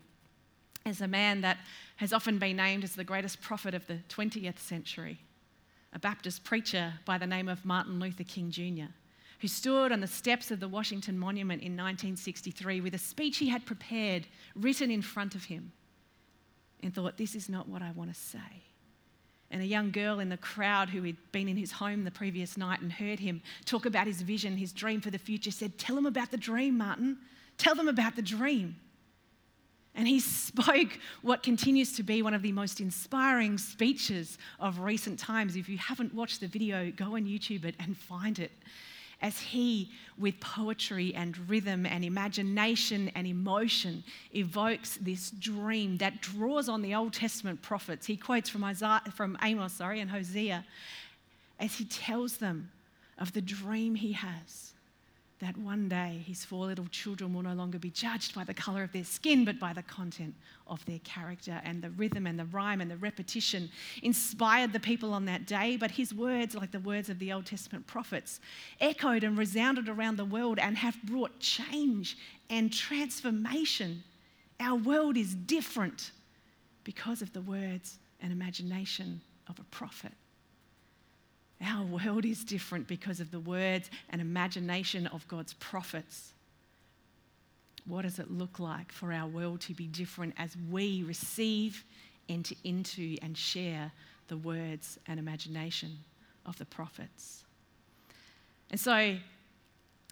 is 0.87 1.01
a 1.01 1.09
man 1.09 1.41
that 1.41 1.59
has 1.97 2.13
often 2.13 2.39
been 2.39 2.57
named 2.57 2.85
as 2.85 2.95
the 2.95 3.05
greatest 3.05 3.41
prophet 3.41 3.75
of 3.75 3.87
the 3.87 3.99
20th 4.09 4.59
century, 4.59 5.19
a 5.93 5.99
Baptist 5.99 6.45
preacher 6.45 6.95
by 7.05 7.19
the 7.19 7.27
name 7.27 7.49
of 7.49 7.65
Martin 7.65 7.99
Luther 7.99 8.25
King 8.25 8.51
Jr., 8.51 8.93
who 9.45 9.49
stood 9.49 9.93
on 9.93 10.01
the 10.01 10.07
steps 10.07 10.51
of 10.51 10.59
the 10.59 10.67
Washington 10.67 11.19
Monument 11.19 11.61
in 11.61 11.73
1963 11.73 12.81
with 12.81 12.95
a 12.95 12.99
speech 12.99 13.37
he 13.37 13.51
had 13.51 13.67
prepared 13.67 14.27
written 14.55 14.91
in 14.91 15.03
front 15.03 15.35
of 15.35 15.45
him 15.45 15.71
and 16.83 16.95
thought, 16.95 17.19
This 17.19 17.35
is 17.35 17.51
not 17.51 17.69
what 17.69 17.83
I 17.83 17.91
want 17.91 18.09
to 18.09 18.19
say 18.19 18.39
and 19.51 19.61
a 19.61 19.67
young 19.67 19.91
girl 19.91 20.19
in 20.19 20.31
the 20.31 20.39
crowd 20.39 20.89
who 20.89 21.03
had 21.03 21.17
been 21.31 21.47
in 21.47 21.59
his 21.59 21.73
home 21.73 22.05
the 22.05 22.11
previous 22.11 22.57
night 22.57 22.81
and 22.81 22.91
heard 22.91 23.21
him 23.21 23.43
talk 23.67 23.85
about 23.85 24.07
his 24.07 24.23
vision, 24.23 24.57
his 24.57 24.73
dream 24.73 25.03
for 25.03 25.11
the 25.11 25.19
future, 25.19 25.51
said, 25.51 25.77
Tell 25.77 25.95
them 25.95 26.07
about 26.07 26.31
the 26.31 26.39
dream, 26.39 26.79
Martin. 26.79 27.19
Tell 27.59 27.75
them 27.75 27.87
about 27.87 28.17
the 28.17 28.23
dream. 28.23 28.77
And 29.95 30.09
he 30.09 30.21
spoke 30.21 30.99
what 31.21 31.43
continues 31.43 31.93
to 31.97 32.03
be 32.03 32.23
one 32.23 32.33
of 32.33 32.41
the 32.41 32.53
most 32.53 32.81
inspiring 32.81 33.59
speeches 33.59 34.39
of 34.59 34.79
recent 34.79 35.19
times. 35.19 35.55
If 35.55 35.69
you 35.69 35.77
haven't 35.77 36.15
watched 36.15 36.41
the 36.41 36.49
video, 36.49 36.91
go 36.91 37.17
on 37.17 37.27
YouTube 37.27 37.67
it 37.67 37.75
and 37.79 37.95
find 37.95 38.39
it 38.39 38.53
as 39.23 39.39
he, 39.41 39.91
with 40.19 40.39
poetry 40.41 41.15
and 41.15 41.49
rhythm 41.49 41.87
and 41.87 42.05
imagination 42.05 43.11
and 43.15 43.27
emotion, 43.27 44.05
evokes 44.35 44.99
this 45.01 45.31
dream 45.31 45.97
that 45.99 46.21
draws 46.21 46.69
on 46.69 46.83
the 46.83 46.95
Old 46.95 47.13
Testament 47.13 47.63
prophets. 47.63 48.07
He 48.07 48.17
quotes 48.17 48.49
from, 48.51 48.65
Isaiah, 48.65 49.03
from 49.15 49.39
Amos 49.43 49.73
sorry, 49.73 50.01
and 50.01 50.11
Hosea 50.11 50.65
as 51.59 51.77
he 51.77 51.85
tells 51.85 52.37
them 52.37 52.71
of 53.19 53.33
the 53.33 53.41
dream 53.41 53.95
he 53.95 54.13
has 54.13 54.74
that 55.41 55.57
one 55.57 55.89
day 55.89 56.23
his 56.27 56.45
four 56.45 56.67
little 56.67 56.87
children 56.87 57.35
will 57.35 57.43
no 57.43 57.55
longer 57.55 57.79
be 57.79 57.91
judged 57.91 58.35
by 58.35 58.45
the 58.45 58.55
colour 58.55 58.83
of 58.83 58.93
their 58.93 59.05
skin, 59.05 59.45
but 59.45 59.59
by 59.59 59.73
the 59.73 59.83
content 59.83 60.35
of 60.67 60.85
their 60.87 61.01
character. 61.01 61.61
And 61.65 61.83
the 61.83 61.91
rhythm 61.91 62.27
and 62.27 62.39
the 62.39 62.45
rhyme 62.47 62.81
and 62.81 62.91
the 62.91 62.97
repetition 62.97 63.69
inspired 64.03 64.73
the 64.73 64.81
people 64.81 65.13
on 65.13 65.25
that 65.27 65.47
day. 65.47 65.77
But 65.77 65.91
his 65.91 66.15
words, 66.15 66.55
like 66.55 66.71
the 66.71 66.81
words 66.81 67.09
of 67.09 67.19
the 67.19 67.33
Old 67.33 67.47
Testament 67.47 67.87
prophets, 67.87 68.41
echoed 68.81 69.25
and 69.25 69.37
resounded 69.37 69.89
around 69.89 70.17
the 70.17 70.25
world 70.25 70.59
and 70.59 70.77
have 70.79 70.97
brought 71.03 71.41
change 71.41 72.17
and 72.49 72.73
transformation. 72.73 74.03
Our 74.61 74.77
world 74.77 75.17
is 75.17 75.35
different 75.35 76.13
because 76.85 77.23
of 77.23 77.33
the 77.33 77.43
words 77.43 77.99
and 78.21 78.33
imagination 78.33 79.21
of 79.49 79.59
a 79.59 79.65
prophet. 79.65 80.13
Our 81.63 81.85
world 81.85 82.25
is 82.25 82.45
different 82.45 82.87
because 82.87 83.21
of 83.21 83.31
the 83.31 83.41
words 83.41 83.91
and 84.11 84.21
imagination 84.21 85.07
of 85.07 85.27
God's 85.29 85.55
prophets. 85.55 86.33
What 87.87 88.03
does 88.03 88.19
it 88.19 88.31
look 88.31 88.59
like 88.59 88.93
for 88.93 89.13
our 89.13 89.27
world 89.27 89.61
to 89.63 89.75
be 89.75 89.87
different 89.87 90.35
as 90.39 90.57
we 90.71 91.03
receive, 91.07 91.85
enter 92.29 92.55
into, 92.65 93.17
and 93.23 93.37
share 93.37 93.93
the 94.29 94.37
words 94.37 94.99
and 95.07 95.19
imagination 95.19 95.99
of 96.47 96.57
the 96.59 96.65
prophets? 96.65 97.45
And 98.71 98.81
so, 98.81 99.17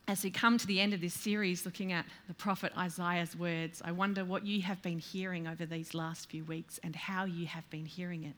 as 0.08 0.24
we 0.24 0.30
come 0.30 0.58
to 0.58 0.66
the 0.66 0.80
end 0.80 0.92
of 0.92 1.00
this 1.00 1.14
series 1.14 1.64
looking 1.64 1.92
at 1.92 2.04
the 2.28 2.34
prophet 2.34 2.72
Isaiah's 2.76 3.36
words, 3.36 3.80
I 3.84 3.92
wonder 3.92 4.24
what 4.24 4.44
you 4.44 4.62
have 4.62 4.82
been 4.82 4.98
hearing 4.98 5.46
over 5.46 5.64
these 5.64 5.94
last 5.94 6.28
few 6.28 6.44
weeks 6.44 6.78
and 6.82 6.94
how 6.94 7.24
you 7.24 7.46
have 7.46 7.68
been 7.70 7.86
hearing 7.86 8.24
it. 8.24 8.34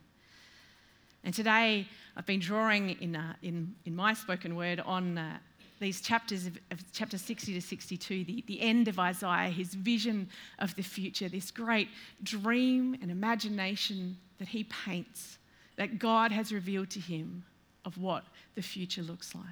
And 1.25 1.33
today 1.33 1.89
I've 2.17 2.27
been 2.27 2.41
drawing 2.41 2.91
in, 3.01 3.17
uh, 3.17 3.33
in, 3.43 3.75
in 3.87 3.97
my 3.97 4.13
spoken 4.13 4.55
word 4.55 4.81
on 4.81 5.17
uh, 5.17 5.39
these 5.81 6.03
chapters 6.03 6.47
of, 6.47 6.59
of, 6.71 6.85
chapter 6.93 7.17
60 7.17 7.55
to 7.55 7.61
62, 7.63 8.25
the, 8.25 8.45
the 8.47 8.61
end 8.61 8.89
of 8.89 8.99
Isaiah, 8.99 9.49
his 9.49 9.75
vision 9.75 10.29
of 10.59 10.77
the 10.77 10.83
future, 10.83 11.29
this 11.29 11.51
great 11.51 11.89
dream 12.23 12.97
and 13.01 13.11
imagination 13.11 14.19
that 14.39 14.49
he 14.49 14.65
paints, 14.65 15.39
that 15.77 15.99
God 15.99 16.31
has 16.31 16.53
revealed 16.53 16.91
to 16.91 17.01
him 17.01 17.43
of 17.87 17.97
what 17.99 18.25
the 18.55 18.63
future 18.63 19.03
looks 19.03 19.35
like. 19.35 19.45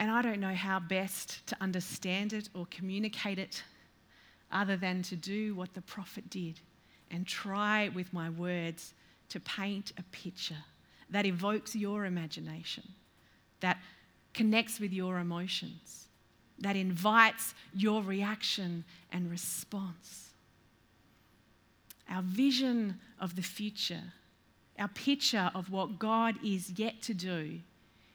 And 0.00 0.10
I 0.10 0.20
don't 0.20 0.40
know 0.40 0.54
how 0.54 0.80
best 0.80 1.46
to 1.46 1.56
understand 1.60 2.32
it 2.32 2.48
or 2.54 2.66
communicate 2.70 3.38
it 3.38 3.62
other 4.50 4.76
than 4.76 5.02
to 5.02 5.16
do 5.16 5.54
what 5.54 5.74
the 5.74 5.82
prophet 5.82 6.28
did 6.28 6.58
and 7.10 7.24
try 7.24 7.88
with 7.94 8.12
my 8.12 8.28
words 8.28 8.94
to 9.32 9.40
paint 9.40 9.92
a 9.96 10.02
picture 10.02 10.62
that 11.08 11.24
evokes 11.24 11.74
your 11.74 12.04
imagination, 12.04 12.84
that 13.60 13.78
connects 14.34 14.78
with 14.78 14.92
your 14.92 15.18
emotions, 15.18 16.08
that 16.58 16.76
invites 16.76 17.54
your 17.72 18.02
reaction 18.02 18.84
and 19.10 19.30
response. 19.30 20.32
Our 22.10 22.20
vision 22.20 23.00
of 23.18 23.36
the 23.36 23.42
future, 23.42 24.02
our 24.78 24.88
picture 24.88 25.50
of 25.54 25.70
what 25.70 25.98
God 25.98 26.34
is 26.44 26.72
yet 26.78 27.00
to 27.02 27.14
do, 27.14 27.60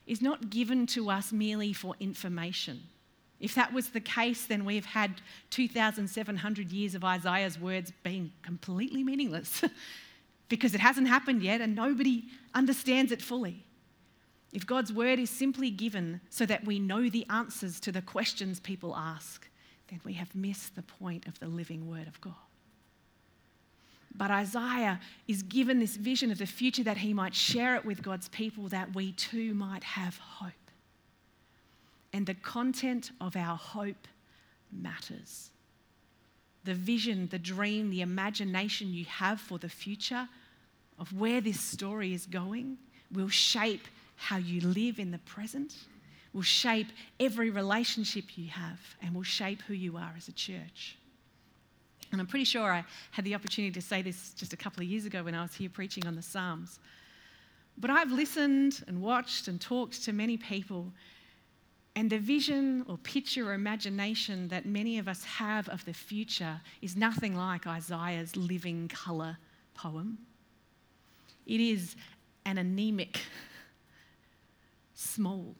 is 0.06 0.22
not 0.22 0.52
given 0.52 0.86
to 0.88 1.10
us 1.10 1.34
merely 1.34 1.74
for 1.74 1.96
information. 2.00 2.84
If 3.40 3.56
that 3.56 3.74
was 3.74 3.90
the 3.90 4.02
case, 4.02 4.46
then 4.46 4.66
we've 4.66 4.86
had 4.86 5.20
2,700 5.50 6.72
years 6.72 6.94
of 6.94 7.04
Isaiah's 7.04 7.60
words 7.60 7.92
being 8.04 8.32
completely 8.44 9.04
meaningless. 9.04 9.64
because 10.50 10.74
it 10.74 10.80
hasn't 10.80 11.08
happened 11.08 11.44
yet 11.44 11.62
and 11.62 11.76
nobody 11.76 12.26
understands 12.54 13.12
it 13.12 13.22
fully. 13.22 13.66
If 14.54 14.66
God's 14.66 14.94
word 14.94 15.20
is 15.20 15.30
simply 15.30 15.70
given 15.70 16.22
so 16.30 16.46
that 16.46 16.66
we 16.66 16.80
know 16.80 17.10
the 17.10 17.26
answers 17.30 17.80
to 17.82 17.92
the 17.92 18.02
questions 18.02 18.60
people 18.60 18.96
ask, 18.96 19.48
then 19.90 20.00
we 20.04 20.14
have 20.14 20.34
missed 20.36 20.76
the 20.76 20.84
point 20.84 21.28
of 21.28 21.40
the 21.40 21.48
living 21.48 21.90
word 21.90 22.08
of 22.08 22.20
God. 22.22 22.34
But 24.16 24.32
Isaiah 24.32 25.00
is 25.28 25.44
given 25.44 25.80
this 25.80 25.96
vision 25.96 26.32
of 26.32 26.40
the 26.40 26.48
future 26.48 26.84
that 26.84 26.98
he 26.98 27.14
might 27.14 27.36
share 27.36 27.76
it 27.76 27.86
with 27.86 28.02
God's 28.02 28.30
people, 28.30 28.68
that 28.70 28.96
we 28.96 29.12
too 29.12 29.54
might 29.54 29.84
have 29.84 30.18
hope. 30.18 30.54
And 32.14 32.26
the 32.26 32.34
content 32.34 33.12
of 33.22 33.36
our 33.36 33.58
hope 33.58 34.08
matters 34.72 35.52
the 36.64 36.74
vision, 36.74 37.30
the 37.32 37.40
dream, 37.40 37.90
the 37.90 38.02
imagination 38.02 38.92
you 38.92 39.06
have 39.06 39.40
for 39.40 39.58
the 39.58 39.70
future 39.70 40.28
of 41.00 41.14
where 41.14 41.42
this 41.42 41.60
story 41.60 42.14
is 42.14 42.26
going 42.26 42.78
will 43.12 43.30
shape 43.30 43.88
how 44.16 44.38
you 44.38 44.62
live 44.62 45.00
in 45.00 45.12
the 45.12 45.20
present, 45.20 45.76
will 46.34 46.42
shape 46.42 46.88
every 47.20 47.50
relationship 47.50 48.38
you 48.38 48.50
have, 48.50 48.80
and 49.02 49.14
will 49.14 49.24
shape 49.24 49.62
who 49.68 49.74
you 49.74 49.98
are 49.98 50.14
as 50.18 50.28
a 50.28 50.34
church. 50.34 50.98
And 52.12 52.22
I'm 52.22 52.28
pretty 52.28 52.46
sure 52.46 52.72
I 52.72 52.84
had 53.12 53.26
the 53.26 53.36
opportunity 53.36 53.74
to 53.74 53.82
say 53.82 54.02
this 54.02 54.34
just 54.34 54.54
a 54.54 54.58
couple 54.58 54.82
of 54.82 54.90
years 54.90 55.06
ago 55.06 55.24
when 55.24 55.36
I 55.36 55.42
was 55.42 55.54
here 55.54 55.70
preaching 55.70 56.08
on 56.08 56.16
the 56.16 56.22
Psalms. 56.22 56.80
But 57.78 57.90
I've 57.90 58.12
listened 58.12 58.84
and 58.88 59.02
watched 59.02 59.48
and 59.48 59.62
talked 59.62 60.04
to 60.06 60.14
many 60.14 60.38
people 60.38 60.92
and 61.96 62.10
the 62.12 62.20
vision 62.20 62.86
or 62.88 62.98
picture 62.98 63.50
or 63.50 63.54
imagination 63.54 64.48
that 64.50 64.68
many 64.68 65.00
of 65.00 65.08
us 65.08 65.24
have 65.24 65.68
of 65.70 65.84
the 65.86 65.94
future 65.94 66.62
is 66.82 66.96
nothing 66.96 67.36
like 67.36 67.66
Isaiah's 67.66 68.36
living 68.36 68.88
colour 68.88 69.38
poem. 69.74 70.20
It 71.48 71.62
is 71.62 71.96
an 72.46 72.58
anemic, 72.58 73.20
small 74.94 75.56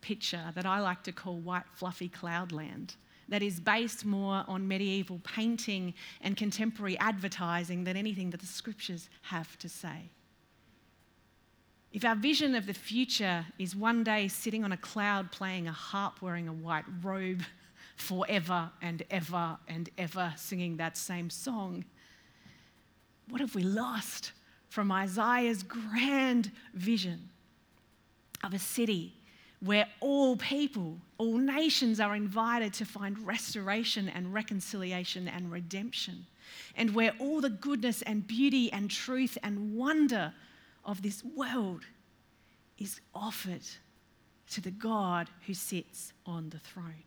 picture 0.00 0.50
that 0.54 0.66
I 0.66 0.80
like 0.80 1.02
to 1.04 1.12
call 1.12 1.36
white, 1.36 1.64
fluffy 1.74 2.08
cloudland 2.08 2.96
that 3.28 3.42
is 3.42 3.60
based 3.60 4.04
more 4.04 4.44
on 4.48 4.68
medieval 4.68 5.20
painting 5.24 5.94
and 6.20 6.36
contemporary 6.36 6.98
advertising 6.98 7.84
than 7.84 7.96
anything 7.96 8.30
that 8.30 8.40
the 8.40 8.46
scriptures 8.46 9.08
have 9.22 9.58
to 9.58 9.68
say. 9.68 10.10
If 11.92 12.04
our 12.04 12.16
vision 12.16 12.54
of 12.54 12.66
the 12.66 12.74
future 12.74 13.46
is 13.58 13.76
one 13.76 14.02
day 14.02 14.28
sitting 14.28 14.64
on 14.64 14.72
a 14.72 14.76
cloud 14.76 15.30
playing 15.30 15.68
a 15.68 15.72
harp 15.72 16.20
wearing 16.20 16.48
a 16.48 16.52
white 16.52 16.84
robe 17.02 17.42
forever 17.96 18.70
and 18.82 19.02
ever 19.10 19.58
and 19.68 19.88
ever 19.96 20.34
singing 20.36 20.76
that 20.78 20.96
same 20.96 21.30
song, 21.30 21.84
what 23.28 23.40
have 23.40 23.54
we 23.54 23.62
lost 23.62 24.32
from 24.68 24.90
Isaiah's 24.90 25.62
grand 25.62 26.50
vision 26.74 27.30
of 28.42 28.54
a 28.54 28.58
city 28.58 29.14
where 29.60 29.86
all 30.00 30.36
people, 30.36 30.98
all 31.16 31.38
nations 31.38 32.00
are 32.00 32.14
invited 32.14 32.74
to 32.74 32.84
find 32.84 33.18
restoration 33.26 34.10
and 34.10 34.34
reconciliation 34.34 35.26
and 35.26 35.50
redemption, 35.50 36.26
and 36.76 36.94
where 36.94 37.12
all 37.18 37.40
the 37.40 37.50
goodness 37.50 38.02
and 38.02 38.26
beauty 38.26 38.70
and 38.72 38.90
truth 38.90 39.38
and 39.42 39.74
wonder 39.74 40.34
of 40.84 41.00
this 41.00 41.24
world 41.24 41.84
is 42.78 43.00
offered 43.14 43.62
to 44.50 44.60
the 44.60 44.70
God 44.70 45.30
who 45.46 45.54
sits 45.54 46.12
on 46.26 46.50
the 46.50 46.58
throne. 46.58 47.04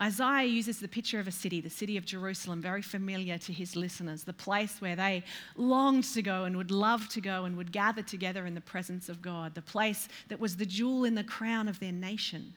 Isaiah 0.00 0.46
uses 0.46 0.78
the 0.78 0.88
picture 0.88 1.18
of 1.18 1.26
a 1.26 1.32
city, 1.32 1.60
the 1.60 1.70
city 1.70 1.96
of 1.96 2.04
Jerusalem, 2.04 2.60
very 2.60 2.82
familiar 2.82 3.38
to 3.38 3.52
his 3.52 3.76
listeners, 3.76 4.24
the 4.24 4.32
place 4.32 4.80
where 4.80 4.94
they 4.94 5.24
longed 5.56 6.04
to 6.12 6.22
go 6.22 6.44
and 6.44 6.56
would 6.56 6.70
love 6.70 7.08
to 7.10 7.20
go 7.20 7.44
and 7.44 7.56
would 7.56 7.72
gather 7.72 8.02
together 8.02 8.44
in 8.44 8.54
the 8.54 8.60
presence 8.60 9.08
of 9.08 9.22
God, 9.22 9.54
the 9.54 9.62
place 9.62 10.08
that 10.28 10.38
was 10.38 10.56
the 10.56 10.66
jewel 10.66 11.04
in 11.04 11.14
the 11.14 11.24
crown 11.24 11.66
of 11.66 11.80
their 11.80 11.92
nation. 11.92 12.54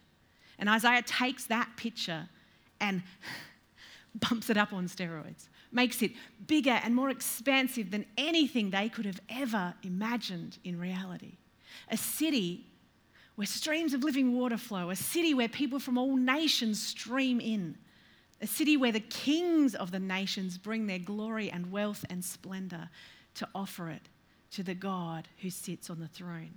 And 0.57 0.67
Isaiah 0.67 1.01
takes 1.01 1.45
that 1.45 1.69
picture 1.77 2.27
and 2.81 3.03
bumps 4.15 4.49
it 4.49 4.57
up 4.57 4.73
on 4.73 4.87
steroids 4.87 5.47
makes 5.71 6.01
it 6.01 6.11
bigger 6.47 6.79
and 6.83 6.95
more 6.95 7.09
expansive 7.09 7.91
than 7.91 8.05
anything 8.17 8.69
they 8.69 8.89
could 8.89 9.05
have 9.05 9.19
ever 9.29 9.73
imagined 9.83 10.57
in 10.63 10.79
reality. 10.79 11.33
A 11.89 11.97
city 11.97 12.65
where 13.39 13.45
streams 13.45 13.93
of 13.93 14.03
living 14.03 14.37
water 14.37 14.57
flow, 14.57 14.89
a 14.89 14.95
city 14.97 15.33
where 15.33 15.47
people 15.47 15.79
from 15.79 15.97
all 15.97 16.17
nations 16.17 16.85
stream 16.85 17.39
in, 17.39 17.73
a 18.41 18.45
city 18.45 18.75
where 18.75 18.91
the 18.91 18.99
kings 18.99 19.75
of 19.75 19.91
the 19.91 19.99
nations 19.99 20.57
bring 20.57 20.87
their 20.87 20.99
glory 20.99 21.49
and 21.49 21.71
wealth 21.71 22.03
and 22.09 22.21
splendor 22.21 22.89
to 23.35 23.47
offer 23.55 23.89
it 23.89 24.01
to 24.51 24.61
the 24.61 24.73
God 24.73 25.29
who 25.41 25.49
sits 25.49 25.89
on 25.89 26.01
the 26.01 26.07
throne. 26.09 26.53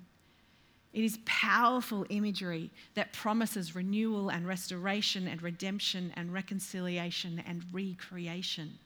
It 0.92 1.04
is 1.04 1.20
powerful 1.24 2.04
imagery 2.08 2.68
that 2.94 3.12
promises 3.12 3.76
renewal 3.76 4.30
and 4.30 4.44
restoration 4.44 5.28
and 5.28 5.40
redemption 5.40 6.12
and 6.16 6.32
reconciliation 6.32 7.44
and 7.46 7.62
recreation. 7.72 8.76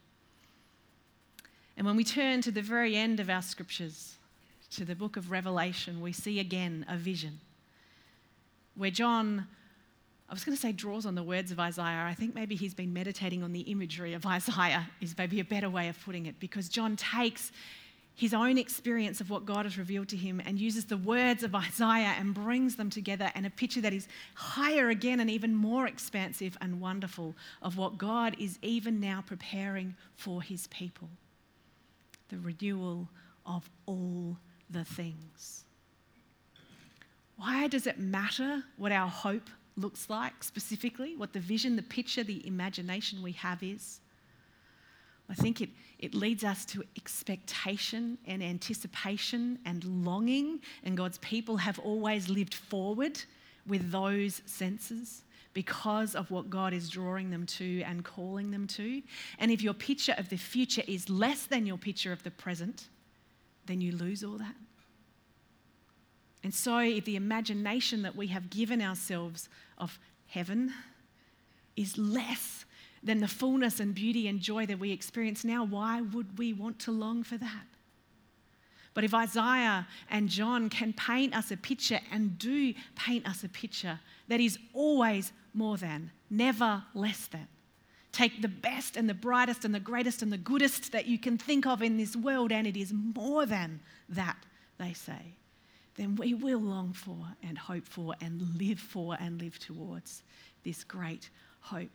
And 1.75 1.87
when 1.87 1.95
we 1.95 2.03
turn 2.03 2.43
to 2.43 2.51
the 2.51 2.61
very 2.61 2.95
end 2.95 3.19
of 3.19 3.31
our 3.31 3.41
scriptures, 3.41 4.17
to 4.69 4.85
the 4.85 4.93
book 4.93 5.17
of 5.17 5.31
Revelation, 5.31 5.99
we 5.99 6.11
see 6.13 6.39
again 6.39 6.85
a 6.87 6.95
vision 6.95 7.39
where 8.77 8.91
John, 8.91 9.47
I 10.29 10.33
was 10.33 10.43
going 10.43 10.55
to 10.55 10.61
say 10.61 10.71
draws 10.71 11.05
on 11.05 11.15
the 11.15 11.23
words 11.23 11.51
of 11.51 11.59
Isaiah. 11.59 12.05
I 12.07 12.13
think 12.13 12.35
maybe 12.35 12.55
he's 12.55 12.73
been 12.73 12.93
meditating 12.93 13.43
on 13.43 13.53
the 13.53 13.61
imagery 13.61 14.13
of 14.13 14.25
Isaiah, 14.25 14.87
is 15.01 15.17
maybe 15.17 15.39
a 15.39 15.45
better 15.45 15.69
way 15.69 15.89
of 15.89 15.99
putting 16.03 16.25
it, 16.25 16.39
because 16.39 16.69
John 16.69 16.95
takes 16.95 17.51
his 18.13 18.33
own 18.33 18.57
experience 18.57 19.21
of 19.21 19.29
what 19.29 19.45
God 19.45 19.65
has 19.65 19.77
revealed 19.77 20.09
to 20.09 20.17
him 20.17 20.41
and 20.43 20.57
uses 20.57 20.85
the 20.85 20.97
words 20.97 21.43
of 21.43 21.53
Isaiah 21.53 22.15
and 22.17 22.33
brings 22.33 22.75
them 22.75 22.89
together 22.89 23.31
in 23.35 23.45
a 23.45 23.49
picture 23.51 23.81
that 23.81 23.93
is 23.93 24.07
higher 24.33 24.89
again 24.89 25.19
and 25.19 25.29
even 25.29 25.53
more 25.53 25.85
expansive 25.85 26.57
and 26.59 26.81
wonderful 26.81 27.35
of 27.61 27.77
what 27.77 27.99
God 27.99 28.35
is 28.39 28.57
even 28.63 28.99
now 28.99 29.23
preparing 29.25 29.95
for 30.15 30.41
his 30.41 30.65
people 30.67 31.09
the 32.29 32.39
renewal 32.39 33.07
of 33.45 33.69
all 33.85 34.37
the 34.69 34.83
things. 34.83 35.66
Why 37.37 37.67
does 37.67 37.87
it 37.87 37.99
matter 37.99 38.63
what 38.77 38.91
our 38.91 39.07
hope 39.07 39.49
looks 39.75 40.09
like 40.09 40.43
specifically, 40.43 41.15
what 41.15 41.33
the 41.33 41.39
vision, 41.39 41.75
the 41.75 41.83
picture, 41.83 42.23
the 42.23 42.45
imagination 42.47 43.21
we 43.21 43.33
have 43.33 43.61
is? 43.61 44.01
I 45.29 45.35
think 45.35 45.61
it, 45.61 45.69
it 45.99 46.13
leads 46.13 46.43
us 46.43 46.65
to 46.65 46.83
expectation 46.95 48.17
and 48.25 48.41
anticipation 48.41 49.59
and 49.65 49.83
longing, 50.05 50.61
and 50.83 50.95
God's 50.95 51.17
people 51.19 51.57
have 51.57 51.79
always 51.79 52.29
lived 52.29 52.53
forward 52.53 53.21
with 53.67 53.91
those 53.91 54.41
senses 54.45 55.23
because 55.53 56.15
of 56.15 56.31
what 56.31 56.49
God 56.49 56.73
is 56.73 56.89
drawing 56.89 57.29
them 57.29 57.45
to 57.47 57.81
and 57.81 58.03
calling 58.03 58.51
them 58.51 58.67
to. 58.67 59.01
And 59.39 59.51
if 59.51 59.61
your 59.61 59.73
picture 59.73 60.15
of 60.17 60.29
the 60.29 60.37
future 60.37 60.83
is 60.87 61.09
less 61.09 61.45
than 61.45 61.65
your 61.65 61.77
picture 61.77 62.11
of 62.11 62.23
the 62.23 62.31
present, 62.31 62.87
then 63.65 63.81
you 63.81 63.91
lose 63.91 64.23
all 64.23 64.37
that. 64.37 64.55
And 66.43 66.53
so, 66.53 66.79
if 66.79 67.05
the 67.05 67.15
imagination 67.15 68.03
that 68.03 68.15
we 68.15 68.27
have 68.27 68.49
given 68.49 68.81
ourselves 68.81 69.49
of 69.77 69.99
heaven 70.27 70.73
is 71.75 71.97
less 71.97 72.65
than 73.03 73.19
the 73.19 73.27
fullness 73.27 73.79
and 73.79 73.93
beauty 73.93 74.27
and 74.27 74.39
joy 74.39 74.65
that 74.65 74.79
we 74.79 74.91
experience 74.91 75.43
now, 75.43 75.63
why 75.63 76.01
would 76.01 76.37
we 76.37 76.53
want 76.53 76.79
to 76.79 76.91
long 76.91 77.23
for 77.23 77.37
that? 77.37 77.65
But 78.93 79.03
if 79.03 79.13
Isaiah 79.13 79.87
and 80.09 80.27
John 80.27 80.69
can 80.69 80.91
paint 80.91 81.35
us 81.35 81.51
a 81.51 81.57
picture 81.57 81.99
and 82.11 82.39
do 82.39 82.73
paint 82.95 83.27
us 83.29 83.43
a 83.43 83.49
picture 83.49 83.99
that 84.27 84.39
is 84.39 84.57
always 84.73 85.31
more 85.53 85.77
than, 85.77 86.09
never 86.31 86.83
less 86.95 87.27
than, 87.27 87.47
take 88.11 88.41
the 88.41 88.47
best 88.47 88.97
and 88.97 89.07
the 89.07 89.13
brightest 89.13 89.65
and 89.65 89.75
the 89.75 89.79
greatest 89.79 90.23
and 90.23 90.33
the 90.33 90.37
goodest 90.37 90.91
that 90.93 91.05
you 91.05 91.19
can 91.19 91.37
think 91.37 91.67
of 91.67 91.83
in 91.83 91.97
this 91.97 92.15
world, 92.15 92.51
and 92.51 92.65
it 92.65 92.75
is 92.75 92.91
more 92.91 93.45
than 93.45 93.81
that, 94.09 94.37
they 94.79 94.93
say, 94.93 95.35
then 95.97 96.15
we 96.15 96.33
will 96.33 96.59
long 96.59 96.93
for 96.93 97.17
and 97.43 97.57
hope 97.57 97.85
for 97.85 98.15
and 98.21 98.41
live 98.57 98.79
for 98.79 99.17
and 99.19 99.41
live 99.41 99.59
towards 99.59 100.23
this 100.63 100.83
great 100.83 101.29
hope. 101.59 101.89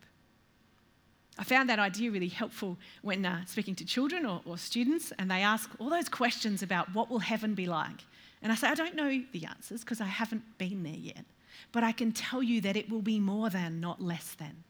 I 1.39 1.45
found 1.45 1.71
that 1.71 1.79
idea 1.79 2.11
really 2.11 2.29
helpful 2.29 2.77
when 3.01 3.25
uh, 3.25 3.45
speaking 3.47 3.75
to 3.77 3.87
children 3.87 4.27
or, 4.27 4.43
or 4.45 4.59
students, 4.59 5.13
and 5.19 5.31
they 5.31 5.41
ask 5.41 5.71
all 5.79 5.89
those 5.89 6.09
questions 6.09 6.63
about 6.63 6.93
what 6.95 7.11
will 7.11 7.21
heaven 7.21 7.55
be 7.55 7.67
like. 7.67 8.03
And 8.43 8.53
I 8.53 8.55
say, 8.57 8.69
I 8.69 8.75
don't 8.75 8.97
know 8.97 9.23
the 9.33 9.47
answers 9.47 9.81
because 9.81 10.01
I 10.01 10.07
haven't 10.07 10.59
been 10.59 10.83
there 10.83 10.93
yet, 10.93 11.25
but 11.71 11.85
I 11.85 11.93
can 11.93 12.13
tell 12.13 12.43
you 12.43 12.61
that 12.63 12.77
it 12.77 12.91
will 12.91 13.03
be 13.03 13.19
more 13.19 13.49
than, 13.49 13.81
not 13.81 14.03
less 14.03 14.35
than. 14.35 14.65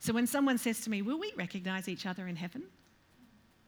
So 0.00 0.12
when 0.12 0.26
someone 0.26 0.58
says 0.58 0.80
to 0.80 0.90
me, 0.90 1.00
Will 1.00 1.18
we 1.18 1.32
recognize 1.36 1.88
each 1.88 2.04
other 2.04 2.26
in 2.26 2.36
heaven? 2.36 2.64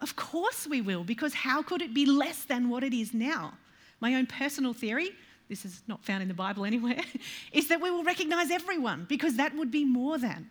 Of 0.00 0.16
course 0.16 0.66
we 0.66 0.81
will, 0.81 1.05
because 1.05 1.33
how 1.33 1.62
could 1.62 1.81
it 1.81 1.94
be 1.94 2.05
less 2.05 2.44
than 2.44 2.68
what 2.68 2.83
it 2.83 2.92
is 2.92 3.14
now? 3.14 3.55
My 4.00 4.14
own 4.14 4.26
personal 4.26 4.72
theory, 4.72 5.11
this 5.48 5.64
is 5.64 5.83
not 5.87 6.04
found 6.04 6.22
in 6.22 6.28
the 6.28 6.35
Bible 6.35 6.64
anywhere, 6.64 7.00
is 7.52 7.68
that 7.68 7.80
we 7.80 7.90
will 7.90 8.04
recognize 8.04 8.50
everyone 8.50 9.07
because 9.09 9.37
that 9.37 9.54
would 9.57 9.70
be 9.70 9.85
more 9.85 10.18
than. 10.18 10.48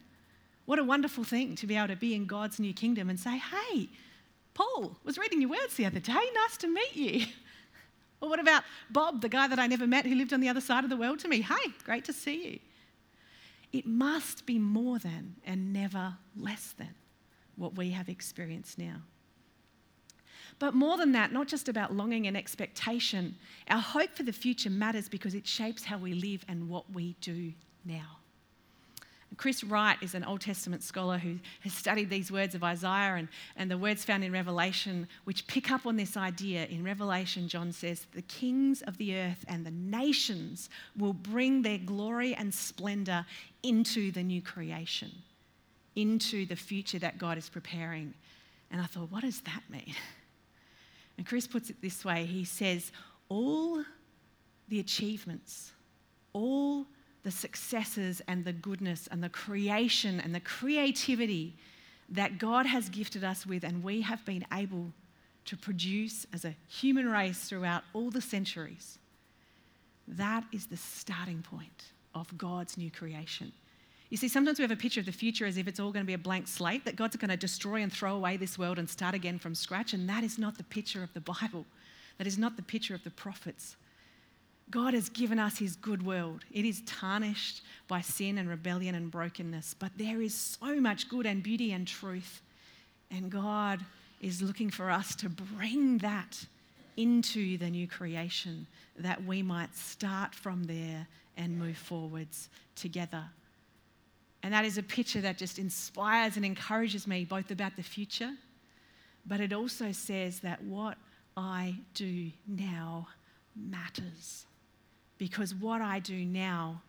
What 0.65 0.79
a 0.79 0.83
wonderful 0.83 1.23
thing 1.23 1.55
to 1.55 1.67
be 1.67 1.75
able 1.75 1.89
to 1.89 1.95
be 1.95 2.15
in 2.15 2.25
God's 2.25 2.59
new 2.59 2.73
kingdom 2.73 3.09
and 3.09 3.19
say, 3.19 3.37
hey, 3.37 3.89
Paul 4.53 4.97
was 5.03 5.17
reading 5.17 5.41
your 5.41 5.49
words 5.49 5.75
the 5.75 5.85
other 5.85 5.99
day. 5.99 6.13
Nice 6.13 6.57
to 6.57 6.67
meet 6.67 6.95
you. 6.95 7.25
Or 8.21 8.29
what 8.29 8.39
about 8.39 8.63
Bob, 8.89 9.19
the 9.19 9.27
guy 9.27 9.49
that 9.49 9.59
I 9.59 9.67
never 9.67 9.85
met 9.85 10.05
who 10.05 10.15
lived 10.15 10.31
on 10.31 10.39
the 10.39 10.47
other 10.47 10.61
side 10.61 10.85
of 10.85 10.89
the 10.89 10.95
world 10.95 11.19
to 11.19 11.27
me? 11.27 11.41
Hey, 11.41 11.73
great 11.83 12.05
to 12.05 12.13
see 12.13 12.51
you. 12.51 12.59
It 13.73 13.85
must 13.85 14.45
be 14.45 14.57
more 14.57 14.97
than 14.97 15.35
and 15.45 15.73
never 15.73 16.13
less 16.37 16.73
than 16.77 16.95
what 17.57 17.75
we 17.75 17.89
have 17.89 18.07
experienced 18.07 18.77
now. 18.77 19.01
But 20.63 20.75
more 20.75 20.95
than 20.95 21.11
that, 21.11 21.33
not 21.33 21.49
just 21.49 21.67
about 21.67 21.93
longing 21.93 22.25
and 22.25 22.37
expectation, 22.37 23.35
our 23.67 23.81
hope 23.81 24.15
for 24.15 24.23
the 24.23 24.31
future 24.31 24.69
matters 24.69 25.09
because 25.09 25.35
it 25.35 25.45
shapes 25.45 25.83
how 25.83 25.97
we 25.97 26.13
live 26.13 26.45
and 26.47 26.69
what 26.69 26.89
we 26.93 27.17
do 27.19 27.51
now. 27.83 28.19
Chris 29.35 29.61
Wright 29.61 29.97
is 30.01 30.15
an 30.15 30.23
Old 30.23 30.39
Testament 30.39 30.81
scholar 30.81 31.17
who 31.17 31.37
has 31.63 31.73
studied 31.73 32.09
these 32.09 32.31
words 32.31 32.55
of 32.55 32.63
Isaiah 32.63 33.15
and, 33.15 33.27
and 33.57 33.69
the 33.69 33.77
words 33.77 34.05
found 34.05 34.23
in 34.23 34.31
Revelation, 34.31 35.09
which 35.25 35.47
pick 35.47 35.69
up 35.69 35.85
on 35.85 35.97
this 35.97 36.15
idea. 36.15 36.65
In 36.67 36.81
Revelation, 36.81 37.49
John 37.49 37.73
says, 37.73 38.07
The 38.13 38.21
kings 38.21 38.81
of 38.83 38.97
the 38.97 39.17
earth 39.17 39.43
and 39.49 39.65
the 39.65 39.71
nations 39.71 40.69
will 40.97 41.11
bring 41.11 41.63
their 41.63 41.79
glory 41.79 42.35
and 42.35 42.53
splendor 42.53 43.25
into 43.63 44.13
the 44.13 44.23
new 44.23 44.41
creation, 44.41 45.11
into 45.97 46.45
the 46.45 46.55
future 46.55 46.99
that 46.99 47.17
God 47.17 47.37
is 47.37 47.49
preparing. 47.49 48.13
And 48.71 48.79
I 48.79 48.85
thought, 48.85 49.11
what 49.11 49.23
does 49.23 49.41
that 49.41 49.63
mean? 49.69 49.93
And 51.17 51.25
Chris 51.25 51.47
puts 51.47 51.69
it 51.69 51.81
this 51.81 52.03
way 52.03 52.25
he 52.25 52.43
says, 52.43 52.91
All 53.29 53.83
the 54.67 54.79
achievements, 54.79 55.71
all 56.33 56.85
the 57.23 57.31
successes 57.31 58.21
and 58.27 58.43
the 58.43 58.53
goodness 58.53 59.07
and 59.11 59.23
the 59.23 59.29
creation 59.29 60.19
and 60.19 60.35
the 60.35 60.39
creativity 60.39 61.55
that 62.09 62.37
God 62.37 62.65
has 62.65 62.89
gifted 62.89 63.23
us 63.23 63.45
with 63.45 63.63
and 63.63 63.83
we 63.83 64.01
have 64.01 64.23
been 64.25 64.45
able 64.53 64.91
to 65.45 65.57
produce 65.57 66.25
as 66.33 66.45
a 66.45 66.55
human 66.67 67.09
race 67.09 67.39
throughout 67.39 67.83
all 67.93 68.09
the 68.09 68.21
centuries. 68.21 68.97
That 70.07 70.43
is 70.51 70.67
the 70.67 70.77
starting 70.77 71.41
point 71.41 71.91
of 72.13 72.37
God's 72.37 72.77
new 72.77 72.91
creation. 72.91 73.51
You 74.13 74.17
see, 74.17 74.27
sometimes 74.27 74.59
we 74.59 74.61
have 74.61 74.69
a 74.69 74.75
picture 74.75 74.99
of 74.99 75.07
the 75.07 75.11
future 75.11 75.47
as 75.47 75.57
if 75.57 75.67
it's 75.67 75.79
all 75.79 75.91
going 75.91 76.05
to 76.05 76.07
be 76.07 76.13
a 76.13 76.19
blank 76.19 76.47
slate, 76.47 76.85
that 76.85 76.95
God's 76.95 77.15
going 77.15 77.31
to 77.31 77.35
destroy 77.35 77.81
and 77.81 77.91
throw 77.91 78.15
away 78.15 78.37
this 78.37 78.59
world 78.59 78.77
and 78.77 78.87
start 78.87 79.15
again 79.15 79.39
from 79.39 79.55
scratch, 79.55 79.91
and 79.91 80.07
that 80.07 80.23
is 80.23 80.37
not 80.37 80.55
the 80.55 80.63
picture 80.65 81.01
of 81.01 81.11
the 81.15 81.19
Bible. 81.19 81.65
That 82.19 82.27
is 82.27 82.37
not 82.37 82.55
the 82.55 82.61
picture 82.61 82.93
of 82.93 83.03
the 83.03 83.09
prophets. 83.09 83.75
God 84.69 84.93
has 84.93 85.09
given 85.09 85.39
us 85.39 85.57
his 85.57 85.75
good 85.75 86.05
world. 86.05 86.45
It 86.51 86.63
is 86.63 86.83
tarnished 86.85 87.63
by 87.87 88.01
sin 88.01 88.37
and 88.37 88.47
rebellion 88.47 88.93
and 88.93 89.09
brokenness, 89.09 89.73
but 89.79 89.89
there 89.97 90.21
is 90.21 90.35
so 90.35 90.79
much 90.79 91.09
good 91.09 91.25
and 91.25 91.41
beauty 91.41 91.71
and 91.71 91.87
truth. 91.87 92.43
And 93.09 93.31
God 93.31 93.79
is 94.21 94.43
looking 94.43 94.69
for 94.69 94.91
us 94.91 95.15
to 95.15 95.29
bring 95.29 95.97
that 95.97 96.45
into 96.97 97.57
the 97.57 97.71
new 97.71 97.87
creation 97.87 98.67
that 98.95 99.25
we 99.25 99.41
might 99.41 99.75
start 99.75 100.35
from 100.35 100.65
there 100.65 101.07
and 101.35 101.57
move 101.57 101.77
forwards 101.77 102.49
together. 102.75 103.23
And 104.43 104.53
that 104.53 104.65
is 104.65 104.77
a 104.77 104.83
picture 104.83 105.21
that 105.21 105.37
just 105.37 105.57
inspires 105.57 106.35
and 106.35 106.45
encourages 106.45 107.07
me 107.07 107.23
both 107.23 107.49
about 107.49 107.75
the 107.77 107.83
future, 107.83 108.31
but 109.25 109.39
it 109.39 109.53
also 109.53 109.93
says 109.93 110.41
that 110.41 110.61
what 110.63 110.97
I 111.35 111.75
do 111.93 112.29
now 112.45 113.07
matters 113.55 114.45
because 115.17 115.55
what 115.55 115.81
I 115.81 115.99
do 115.99 116.25
now 116.25 116.81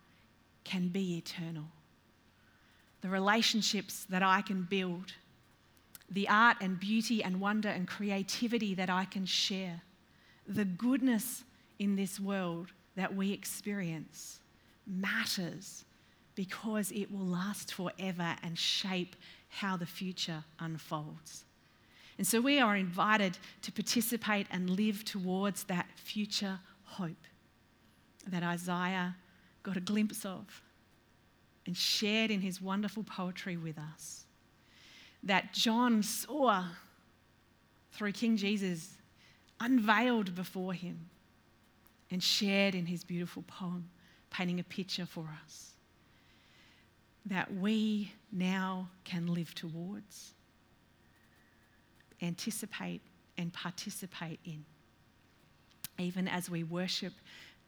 can 0.64 0.88
be 0.88 1.16
eternal. 1.16 1.66
The 3.00 3.08
relationships 3.08 4.06
that 4.08 4.22
I 4.22 4.42
can 4.42 4.62
build, 4.62 5.12
the 6.10 6.28
art 6.28 6.56
and 6.60 6.80
beauty 6.80 7.22
and 7.22 7.40
wonder 7.40 7.68
and 7.68 7.86
creativity 7.86 8.74
that 8.74 8.90
I 8.90 9.04
can 9.04 9.26
share, 9.26 9.82
the 10.48 10.64
goodness 10.64 11.44
in 11.78 11.94
this 11.94 12.18
world 12.18 12.72
that 12.96 13.14
we 13.14 13.32
experience 13.32 14.40
matters 14.86 15.84
because 16.34 16.90
it 16.92 17.10
will 17.10 17.26
last 17.26 17.72
forever 17.72 18.36
and 18.42 18.58
shape 18.58 19.16
how 19.48 19.76
the 19.76 19.86
future 19.86 20.44
unfolds. 20.58 21.44
And 22.18 22.26
so 22.26 22.40
we 22.40 22.60
are 22.60 22.76
invited 22.76 23.38
to 23.62 23.72
participate 23.72 24.46
and 24.50 24.70
live 24.70 25.04
towards 25.04 25.64
that 25.64 25.86
future 25.96 26.60
hope 26.84 27.26
that 28.26 28.42
Isaiah 28.42 29.16
got 29.62 29.76
a 29.76 29.80
glimpse 29.80 30.24
of 30.24 30.62
and 31.66 31.76
shared 31.76 32.30
in 32.30 32.40
his 32.40 32.60
wonderful 32.60 33.02
poetry 33.02 33.56
with 33.56 33.78
us. 33.78 34.26
That 35.22 35.52
John 35.52 36.02
saw 36.02 36.64
through 37.92 38.12
King 38.12 38.36
Jesus, 38.36 38.96
unveiled 39.60 40.34
before 40.34 40.72
him, 40.72 41.08
and 42.10 42.22
shared 42.22 42.74
in 42.74 42.86
his 42.86 43.04
beautiful 43.04 43.44
poem, 43.46 43.88
painting 44.30 44.60
a 44.60 44.64
picture 44.64 45.06
for 45.06 45.28
us. 45.44 45.73
That 47.26 47.52
we 47.54 48.12
now 48.30 48.88
can 49.04 49.32
live 49.32 49.54
towards, 49.54 50.34
anticipate, 52.20 53.00
and 53.38 53.52
participate 53.52 54.40
in, 54.44 54.64
even 55.98 56.28
as 56.28 56.50
we 56.50 56.64
worship 56.64 57.12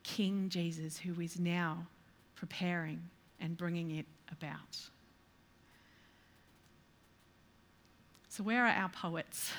King 0.03 0.49
Jesus, 0.49 0.99
who 0.99 1.21
is 1.21 1.39
now 1.39 1.87
preparing 2.35 3.03
and 3.41 3.57
bringing 3.57 3.93
it 3.93 4.07
about. 4.31 4.79
So, 8.29 8.43
where 8.43 8.65
are 8.65 8.69
our 8.69 8.91
poets? 8.91 9.51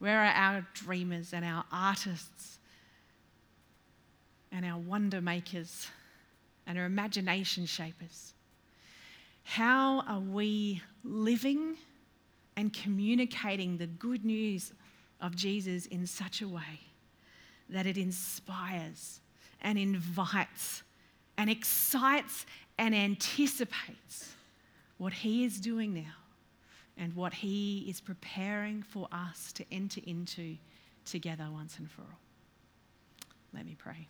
Where 0.00 0.18
are 0.18 0.32
our 0.34 0.66
dreamers 0.74 1.32
and 1.32 1.44
our 1.44 1.64
artists 1.70 2.58
and 4.50 4.64
our 4.64 4.78
wonder 4.78 5.20
makers 5.20 5.86
and 6.66 6.78
our 6.78 6.84
imagination 6.84 7.66
shapers? 7.66 8.34
How 9.44 10.00
are 10.00 10.20
we 10.20 10.82
living 11.04 11.76
and 12.56 12.72
communicating 12.72 13.78
the 13.78 13.86
good 13.86 14.24
news 14.24 14.72
of 15.20 15.36
Jesus 15.36 15.86
in 15.86 16.06
such 16.06 16.42
a 16.42 16.48
way 16.48 16.80
that 17.68 17.86
it 17.86 17.96
inspires 17.96 19.20
and 19.60 19.78
invites 19.78 20.82
and 21.38 21.48
excites 21.48 22.44
and 22.78 22.94
anticipates 22.94 24.34
what 24.98 25.12
He 25.12 25.44
is 25.44 25.58
doing 25.58 25.94
now 25.94 26.14
and 26.96 27.14
what 27.14 27.32
He 27.32 27.86
is 27.88 28.00
preparing 28.00 28.82
for 28.82 29.08
us 29.10 29.52
to 29.54 29.64
enter 29.72 30.00
into 30.06 30.56
together 31.04 31.48
once 31.50 31.78
and 31.78 31.90
for 31.90 32.02
all. 32.02 32.18
Let 33.54 33.66
me 33.66 33.76
pray. 33.78 34.06